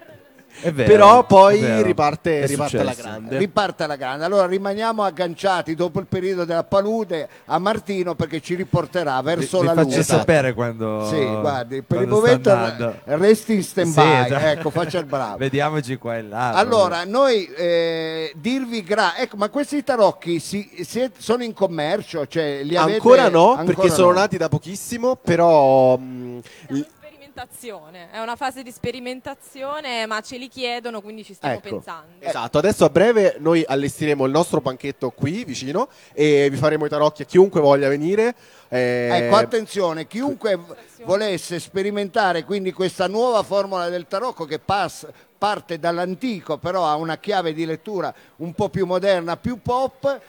vero, 0.72 0.88
però 0.88 1.24
poi 1.24 1.58
è 1.58 1.60
vero. 1.62 1.82
riparte, 1.86 2.40
È 2.42 2.46
riparte 2.46 2.78
alla 2.78 2.94
grande 2.94 3.38
Riparte 3.38 3.82
alla 3.84 3.96
grande. 3.96 4.24
Allora 4.24 4.46
rimaniamo 4.46 5.02
agganciati 5.02 5.74
dopo 5.74 5.98
il 6.00 6.06
periodo 6.06 6.44
della 6.44 6.64
palude 6.64 7.28
a 7.46 7.58
Martino 7.58 8.14
perché 8.14 8.40
ci 8.40 8.54
riporterà 8.54 9.18
Vi, 9.20 9.24
verso 9.24 9.60
vi 9.60 9.66
la 9.66 9.72
faccio 9.74 9.86
luce. 9.88 10.02
sapere 10.02 10.52
quando. 10.52 11.06
Sì, 11.08 11.24
guardi, 11.24 11.82
per 11.82 12.02
il 12.02 12.08
momento 12.08 12.94
resti 13.04 13.54
in 13.54 13.62
stand 13.62 13.94
by, 13.94 14.00
Sì, 14.00 14.08
esatto. 14.26 14.46
ecco, 14.46 14.70
faccia 14.70 14.98
il 14.98 15.04
bravo. 15.06 15.36
Vediamoci 15.38 15.96
qua 15.96 16.16
e 16.16 16.22
là. 16.22 16.50
Allora, 16.52 17.04
noi 17.04 17.44
eh, 17.56 18.32
dirvi 18.36 18.82
gra- 18.82 19.16
ecco, 19.16 19.36
ma 19.36 19.48
questi 19.48 19.82
tarocchi 19.82 20.38
si- 20.38 20.70
si- 20.84 21.10
sono 21.16 21.42
in 21.42 21.52
commercio? 21.54 22.26
Cioè, 22.26 22.62
li 22.62 22.76
avete- 22.76 22.96
ancora 22.96 23.28
no 23.28 23.50
ancora 23.52 23.64
perché 23.64 23.88
sono 23.90 24.08
no. 24.12 24.18
nati 24.18 24.36
da 24.36 24.48
pochissimo 24.48 25.16
però 25.16 25.96
mh, 25.96 26.40
l- 26.68 26.80
Stiamo 26.80 26.99
sperimentazione, 27.40 28.10
è 28.10 28.20
una 28.20 28.36
fase 28.36 28.62
di 28.62 28.70
sperimentazione, 28.70 30.04
ma 30.06 30.20
ce 30.20 30.36
li 30.36 30.48
chiedono, 30.48 31.00
quindi 31.00 31.24
ci 31.24 31.32
stiamo 31.32 31.54
Ecco. 31.54 31.68
pensando. 31.76 32.08
Esatto, 32.18 32.58
adesso 32.58 32.84
a 32.84 32.90
breve 32.90 33.36
noi 33.38 33.64
allestiremo 33.66 34.26
il 34.26 34.30
nostro 34.30 34.60
banchetto 34.60 35.10
qui 35.10 35.44
vicino 35.44 35.88
e 36.12 36.48
vi 36.50 36.56
faremo 36.56 36.84
i 36.84 36.88
tarocchi 36.88 37.22
a 37.22 37.24
chiunque 37.24 37.60
voglia 37.60 37.88
venire. 37.88 38.34
Eh, 38.68 39.08
Ecco, 39.12 39.36
attenzione, 39.36 40.06
chiunque 40.06 40.56
v- 40.56 40.74
volesse 41.04 41.58
sperimentare 41.58 42.44
quindi 42.44 42.72
questa 42.72 43.06
nuova 43.08 43.42
formula 43.42 43.88
del 43.88 44.06
tarocco 44.06 44.44
che 44.44 44.58
pass- 44.58 45.08
parte 45.38 45.78
dall'antico, 45.78 46.58
però 46.58 46.86
ha 46.86 46.96
una 46.96 47.16
chiave 47.16 47.54
di 47.54 47.64
lettura 47.64 48.12
un 48.36 48.52
po' 48.52 48.68
più 48.68 48.84
moderna, 48.84 49.38
più 49.38 49.62
pop, 49.62 50.20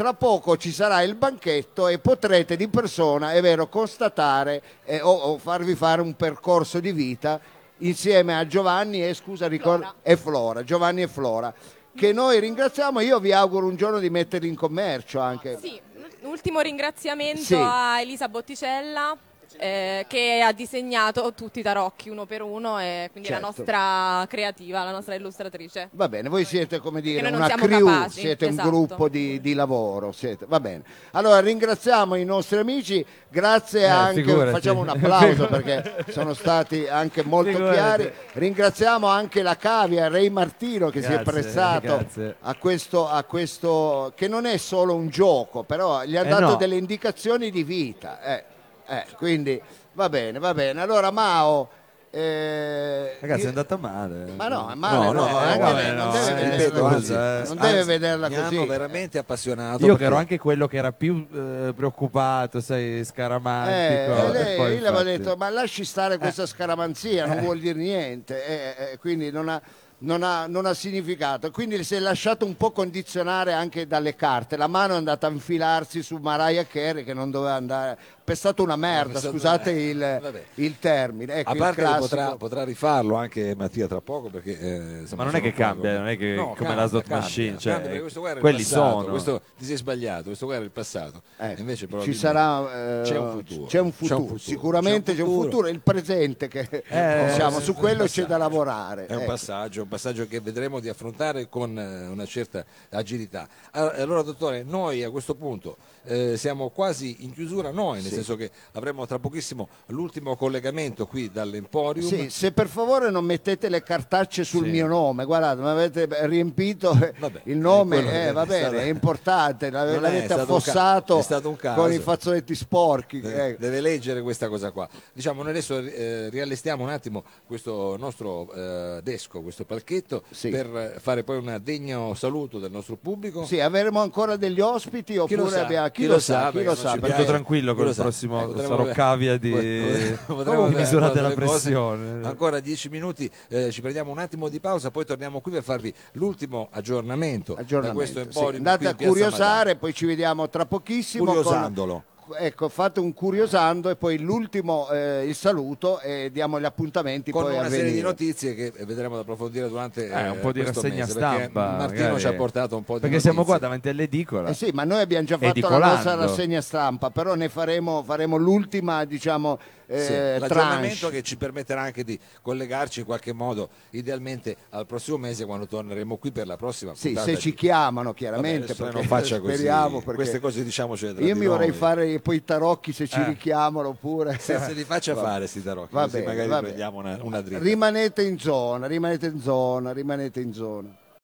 tra 0.00 0.14
poco 0.14 0.56
ci 0.56 0.72
sarà 0.72 1.02
il 1.02 1.14
banchetto 1.14 1.86
e 1.86 1.98
potrete 1.98 2.56
di 2.56 2.68
persona, 2.68 3.34
è 3.34 3.42
vero, 3.42 3.68
constatare 3.68 4.62
eh, 4.86 5.02
o, 5.02 5.10
o 5.10 5.36
farvi 5.36 5.74
fare 5.74 6.00
un 6.00 6.16
percorso 6.16 6.80
di 6.80 6.90
vita 6.90 7.38
insieme 7.80 8.34
a 8.34 8.46
Giovanni 8.46 9.06
e 9.06 9.12
scusa, 9.12 9.46
ricordo, 9.46 9.82
Flora. 9.84 9.96
e 10.02 10.16
Flora, 10.16 10.64
Giovanni 10.64 11.02
e 11.02 11.06
Flora. 11.06 11.52
Che 11.94 12.12
noi 12.14 12.40
ringraziamo, 12.40 13.00
io 13.00 13.20
vi 13.20 13.32
auguro 13.34 13.66
un 13.66 13.76
giorno 13.76 13.98
di 13.98 14.08
metterli 14.08 14.48
in 14.48 14.56
commercio 14.56 15.20
anche. 15.20 15.58
Sì, 15.60 15.78
ultimo 16.22 16.60
ringraziamento 16.60 17.42
Sì. 17.42 17.54
a 17.60 18.00
Elisa 18.00 18.26
Botticella 18.30 19.14
eh, 19.58 20.04
che 20.08 20.40
ha 20.44 20.52
disegnato 20.52 21.32
tutti 21.34 21.60
i 21.60 21.62
tarocchi 21.62 22.08
uno 22.08 22.26
per 22.26 22.42
uno 22.42 22.78
e 22.78 23.08
quindi 23.10 23.28
Certo. 23.28 23.42
la 23.42 23.52
nostra 23.54 24.26
creativa, 24.28 24.84
la 24.84 24.90
nostra 24.92 25.14
illustratrice. 25.14 25.88
Va 25.92 26.08
bene, 26.08 26.28
voi 26.28 26.44
siete 26.44 26.78
come 26.78 27.00
dire 27.00 27.28
una 27.30 27.48
crew, 27.48 27.86
capaci, 27.86 28.20
siete 28.20 28.46
un 28.46 28.52
esatto. 28.52 28.68
gruppo 28.68 29.08
di, 29.08 29.40
di 29.40 29.54
lavoro, 29.54 30.12
siete- 30.12 30.46
va 30.48 30.60
bene. 30.60 30.82
Allora 31.12 31.40
ringraziamo 31.40 32.14
i 32.14 32.24
nostri 32.24 32.58
amici, 32.58 33.04
grazie 33.28 33.80
Eh, 33.82 33.84
anche, 33.86 34.22
figurati. 34.22 34.50
facciamo 34.52 34.80
un 34.80 34.88
applauso 34.88 35.46
perché 35.48 36.04
sono 36.10 36.34
stati 36.34 36.86
anche 36.88 37.22
molto 37.24 37.50
Figurati. 37.52 37.74
chiari. 38.02 38.12
Ringraziamo 38.32 39.06
anche 39.06 39.42
la 39.42 39.56
Cavia, 39.56 40.08
Ray 40.08 40.28
Martino 40.30 40.88
che 40.90 41.00
si 41.00 41.06
è 41.08 41.20
Grazie, 41.22 41.32
prestato 41.32 41.86
grazie. 41.86 42.36
a 42.40 42.54
questo, 42.56 43.08
a 43.08 43.22
questo, 43.24 44.12
che 44.14 44.28
non 44.28 44.46
è 44.46 44.56
solo 44.56 44.94
un 44.94 45.08
gioco, 45.08 45.62
però 45.62 46.04
gli 46.04 46.16
ha 46.16 46.24
Eh, 46.24 46.28
dato 46.28 46.40
no. 46.50 46.54
delle 46.56 46.76
indicazioni 46.76 47.50
di 47.50 47.62
vita. 47.64 48.20
eh, 48.22 48.44
eh, 48.90 49.04
quindi 49.16 49.60
va 49.92 50.08
bene, 50.08 50.38
va 50.38 50.52
bene. 50.54 50.80
Allora 50.82 51.10
Mao... 51.10 51.68
eh, 52.12 53.16
Ragazzi, 53.20 53.40
io- 53.40 53.46
è 53.46 53.48
andata 53.48 53.76
male. 53.76 54.32
ma 54.36 54.48
no, 54.48 54.70
è 54.70 54.74
male, 54.74 54.96
no, 54.96 55.12
No, 55.12 55.28
no, 55.28 55.36
anche 55.38 55.58
no, 55.62 55.72
lei 55.72 55.94
no, 55.94 56.04
non 56.04 56.12
deve 56.12 56.30
eh, 56.30 56.34
vederla 56.34 56.56
ripeto, 56.56 56.80
così. 56.80 57.12
anzi, 57.14 57.48
non 57.54 57.58
anzi, 57.62 57.70
deve 57.72 57.84
vederla 57.84 58.28
mi 58.28 58.34
così. 58.34 58.56
hanno 58.56 58.66
veramente 58.66 59.18
appassionato. 59.18 59.78
Io 59.78 59.78
che 59.78 59.86
perché- 59.86 60.04
ero 60.04 60.16
anche 60.16 60.38
quello 60.38 60.66
che 60.66 60.76
era 60.76 60.92
più 60.92 61.26
eh, 61.32 61.72
preoccupato, 61.74 62.60
sai, 62.60 63.04
scaramantico. 63.04 63.72
Eh, 63.76 64.28
e 64.28 64.32
lei, 64.32 64.56
poi 64.56 64.74
io 64.74 64.80
le 64.80 64.88
infatti- 64.88 65.04
detto, 65.04 65.36
ma 65.36 65.48
lasci 65.50 65.84
stare 65.84 66.18
questa 66.18 66.46
scaramanzia, 66.46 67.26
non 67.26 67.40
vuol 67.40 67.60
dire 67.60 67.78
niente, 67.78 68.44
eh, 68.44 68.92
eh, 68.92 68.98
quindi 68.98 69.30
non 69.30 69.48
ha, 69.48 69.60
non, 70.00 70.22
ha, 70.22 70.46
non 70.46 70.66
ha 70.66 70.74
significato. 70.74 71.50
Quindi 71.50 71.82
si 71.84 71.94
è 71.94 71.98
lasciato 71.98 72.44
un 72.44 72.56
po' 72.56 72.70
condizionare 72.70 73.52
anche 73.52 73.86
dalle 73.86 74.14
carte. 74.14 74.56
La 74.56 74.66
mano 74.66 74.94
è 74.94 74.96
andata 74.96 75.26
a 75.26 75.30
infilarsi 75.30 76.02
su 76.02 76.16
Mariah 76.16 76.66
Carey 76.66 77.04
che 77.04 77.14
non 77.14 77.30
doveva 77.30 77.54
andare. 77.54 77.98
È 78.30 78.34
stata 78.36 78.62
una 78.62 78.76
merda, 78.76 79.18
stata- 79.18 79.32
scusate 79.32 79.70
il, 79.72 80.44
il 80.54 80.78
termine. 80.78 81.34
Ecco, 81.34 81.50
a 81.50 81.52
il 81.52 81.58
parte 81.58 81.74
che 81.74 81.80
classico. 81.82 82.06
potrà, 82.08 82.36
potrà 82.36 82.62
rifarlo 82.62 83.16
anche 83.16 83.56
Mattia 83.56 83.88
tra 83.88 84.00
poco 84.00 84.28
perché 84.28 84.56
eh, 84.56 84.98
insomma, 85.00 85.24
Ma 85.24 85.30
non 85.32 85.40
è 85.40 85.42
che 85.42 85.52
cambia, 85.52 85.90
poco- 85.90 86.02
non 86.02 86.08
è 86.10 86.16
che 86.16 86.34
No, 86.36 86.44
come 86.44 86.54
cambia, 86.54 86.74
la 86.76 86.86
slot 86.86 87.02
cambia, 87.08 87.24
machine, 87.24 87.56
cambia, 87.56 87.90
cioè, 87.90 88.00
questo 88.00 88.20
qua 88.20 88.30
era 88.30 88.38
quelli 88.38 88.58
passato, 88.58 88.90
sono. 89.00 89.04
questo 89.06 89.42
ti 89.58 89.64
sei 89.64 89.76
sbagliato 89.76 90.22
questo 90.26 90.46
qua 90.46 90.54
era 90.54 90.64
il 90.64 90.70
passato 90.70 91.22
Ecco, 91.36 91.60
invece 91.60 91.76
ci 91.80 91.86
probabilmente 91.88 92.24
sarà 92.24 93.00
eh, 93.00 93.02
c'è 93.02 93.18
un 93.18 93.30
futuro 93.32 93.66
c'è 93.66 93.80
un 93.80 93.92
futuro, 93.92 94.38
sicuramente 94.38 95.14
c'è 95.16 95.22
un 95.22 95.42
futuro, 95.42 95.66
il 95.66 95.80
presente 95.80 96.46
che 96.46 96.84
Eh, 96.86 97.24
diciamo, 97.32 97.58
sì, 97.58 97.64
su 97.64 97.72
sì, 97.72 97.78
quello 97.80 98.02
un 98.02 98.08
c'è 98.08 98.26
da 98.26 98.36
lavorare. 98.36 99.06
È 99.06 99.14
un 99.14 99.22
ecco. 99.22 99.30
passaggio, 99.32 99.82
un 99.82 99.88
passaggio 99.90 100.26
che 100.26 100.40
vedremo 100.40 100.80
di 100.80 100.88
affrontare 100.88 101.48
con 101.50 101.78
eh, 101.78 102.06
una 102.06 102.24
certa 102.24 102.64
agilità. 102.90 103.46
Allora, 103.72 103.96
allora, 103.96 104.22
dottore, 104.22 104.62
noi 104.62 105.02
a 105.02 105.10
questo 105.10 105.34
punto 105.34 105.76
eh, 106.04 106.36
siamo 106.38 106.70
quasi 106.70 107.24
in 107.24 107.34
chiusura, 107.34 107.70
noi, 107.70 108.00
nel 108.00 108.10
senso 108.10 108.36
che 108.36 108.50
avremo 108.72 109.04
tra 109.06 109.18
pochissimo 109.18 109.68
l'ultimo 109.86 110.36
collegamento 110.36 111.06
qui 111.06 111.30
dall'Emporium. 111.30 112.06
Sì, 112.08 112.30
se 112.30 112.52
per 112.52 112.68
favore 112.68 113.10
non 113.10 113.24
mettete 113.24 113.68
le 113.68 113.82
cartacce 113.82 114.44
sul 114.44 114.64
Sì. 114.64 114.70
mio 114.70 114.86
nome, 114.86 115.24
guardate, 115.26 115.60
mi 115.60 115.68
avete 115.68 116.08
riempito 116.26 116.92
eh, 117.02 117.12
Vabbè, 117.18 117.42
il 117.44 117.58
nome, 117.58 117.96
quello 117.96 118.10
eh, 118.10 118.28
è 118.28 118.32
va 118.32 118.46
bene, 118.46 118.66
stato- 118.68 118.76
è 118.78 118.84
importante, 118.88 119.68
l'avete 119.70 120.26
ca- 120.26 120.42
affossato 120.42 121.22
caso. 121.56 121.80
con 121.80 121.92
i 121.92 121.98
fazzoletti 121.98 122.54
sporchi. 122.54 123.20
Deve, 123.20 123.48
eh. 123.48 123.56
deve 123.58 123.80
leggere 123.80 124.22
questa 124.22 124.48
cosa 124.48 124.70
qua. 124.70 124.88
Diciamo, 125.12 125.42
noi 125.42 125.50
adesso 125.50 125.78
eh, 125.78 126.28
riallestiamo 126.30 126.82
un 126.82 126.90
attimo 126.90 127.24
questo 127.46 127.96
nostro 127.98 128.52
eh, 128.52 129.00
desco, 129.02 129.40
questo 129.42 129.64
palchetto, 129.80 130.22
Sì. 130.30 130.50
per 130.50 130.66
eh, 130.66 131.00
fare 131.00 131.24
poi 131.24 131.38
un 131.38 131.58
degno 131.62 132.14
saluto 132.14 132.58
del 132.58 132.70
nostro 132.70 132.96
pubblico. 132.96 133.44
Sì, 133.44 133.60
avremo 133.60 134.00
ancora 134.00 134.36
degli 134.36 134.60
ospiti 134.60 135.12
Chi 135.14 135.18
oppure 135.18 135.48
sa? 135.50 135.62
abbiamo- 135.64 135.88
chi, 135.88 136.02
Chi 136.02 136.06
lo 136.06 136.12
lo 136.14 136.18
sa, 136.20 136.40
sa, 136.44 136.50
chi 136.50 136.62
lo 136.62 136.74
sa, 136.74 136.96
perché- 136.98 137.24
tranquillo 137.24 137.72
Chi 137.72 137.78
con 137.80 137.88
il 137.88 137.94
prossimo 137.94 138.38
Ecco, 138.38 138.46
potremmo 138.48 138.68
sarò 138.68 138.80
avere- 138.82 138.94
cavia 138.96 139.36
di 139.38 139.50
potremmo 139.50 140.42
come 140.56 140.66
avere 140.66 140.80
misura 140.80 141.08
della 141.10 141.30
pressione. 141.30 142.26
Ancora 142.26 142.60
dieci 142.60 142.88
minuti, 142.88 143.30
eh, 143.48 143.70
ci 143.70 143.80
prendiamo 143.80 144.10
un 144.10 144.18
attimo 144.18 144.48
di 144.48 144.60
pausa, 144.60 144.90
poi 144.90 145.04
torniamo 145.04 145.40
qui 145.40 145.52
per 145.52 145.62
farvi 145.62 145.92
l'ultimo 146.12 146.68
aggiornamento, 146.70 147.54
da 147.54 147.60
aggiornamento, 147.60 147.96
questo 147.98 148.20
sì. 148.20 148.26
Emporium. 148.26 148.66
Andate 148.66 148.94
qui 148.94 149.04
a 149.04 149.08
curiosare, 149.08 149.76
poi 149.76 149.94
ci 149.94 150.06
vediamo 150.06 150.48
tra 150.48 150.66
pochissimo. 150.66 151.24
con- 151.24 151.34
Curiosandolo. 151.34 152.04
Ecco, 152.38 152.68
fate 152.68 153.00
un 153.00 153.12
curiosando 153.14 153.90
e 153.90 153.96
poi 153.96 154.18
l'ultimo, 154.18 154.88
eh, 154.90 155.24
il 155.26 155.34
saluto 155.34 156.00
e 156.00 156.30
diamo 156.32 156.58
gli 156.60 156.64
appuntamenti 156.64 157.30
con 157.30 157.42
poi 157.44 157.56
a 157.56 157.60
una 157.60 157.68
serie 157.70 157.92
di 157.92 158.00
notizie 158.00 158.54
che 158.54 158.72
vedremo 158.84 159.14
da 159.14 159.22
approfondire 159.22 159.68
durante 159.68 160.08
Eh, 160.08 160.28
un 160.28 160.36
eh, 160.36 160.40
po' 160.40 160.52
di 160.52 160.60
questo 160.62 160.82
rassegna 160.82 161.04
mese, 161.06 161.18
perché 161.18 161.36
stampa. 161.38 161.70
Martino 161.76 162.02
magari. 162.02 162.20
ci 162.20 162.26
ha 162.26 162.32
portato 162.34 162.76
un 162.76 162.84
po' 162.84 162.94
di 162.94 163.00
Perché 163.00 163.20
siamo 163.20 163.44
qua 163.44 163.54
notizie. 163.54 163.66
davanti 163.68 163.88
all'edicola. 163.88 164.48
Eh 164.48 164.54
sì, 164.54 164.70
ma 164.72 164.84
noi 164.84 165.00
abbiamo 165.00 165.24
già 165.24 165.34
fatto 165.34 165.44
la 165.46 165.50
Edicolando. 165.52 165.86
nostra 165.94 166.14
rassegna 166.14 166.60
stampa, 166.60 167.10
però 167.10 167.34
ne 167.34 167.48
faremo, 167.48 168.02
faremo 168.02 168.36
l'ultima, 168.36 169.04
diciamo, 169.04 169.58
eh, 169.90 170.34
Sì, 170.34 170.40
l'aggiornamento 170.40 171.08
che 171.10 171.22
ci 171.22 171.36
permetterà 171.36 171.80
anche 171.82 172.04
di 172.04 172.18
collegarci 172.42 173.00
in 173.00 173.06
qualche 173.06 173.32
modo 173.32 173.68
idealmente 173.90 174.56
al 174.70 174.86
prossimo 174.86 175.16
mese 175.16 175.44
quando 175.44 175.66
torneremo 175.66 176.16
qui 176.16 176.30
per 176.30 176.46
la 176.46 176.56
prossima 176.56 176.94
Sì, 176.94 177.08
puntata 177.08 177.26
se 177.26 177.38
ci 177.38 177.54
chiamano 177.54 178.08
Vabbè, 178.10 178.16
chiaramente, 178.18 178.74
perché 178.74 178.92
non 178.94 179.04
faccia 179.04 179.40
così. 179.40 179.52
speriamo. 179.54 179.98
Perché 179.98 180.14
queste 180.14 180.38
cose 180.40 180.62
diciamocele 180.64 181.22
io 181.22 181.34
mi 181.36 181.46
vorrei 181.46 181.68
noi. 181.68 181.76
fare 181.76 182.20
poi 182.20 182.36
i 182.36 182.44
tarocchi 182.44 182.92
se 182.92 183.06
ci 183.08 183.18
Eh. 183.20 183.24
richiamano 183.24 183.88
oppure... 183.88 184.38
se, 184.38 184.58
se 184.58 184.72
li 184.72 184.84
faccia 184.84 185.14
Va- 185.14 185.22
fare 185.22 185.46
sti 185.46 185.62
tarocchi 185.62 185.94
va 185.94 186.06
bene, 186.06 186.26
magari 186.26 186.48
va 186.48 186.60
prendiamo 186.60 186.98
una, 186.98 187.18
una 187.22 187.40
dritta 187.40 187.60
Rimanete 187.62 188.22
in 188.22 188.38
zona, 188.38 188.86
rimanete 188.86 189.26
in 189.26 189.40
zona, 189.40 189.92
rimanete 189.92 190.40
in 190.40 190.52
zona. 190.52 190.88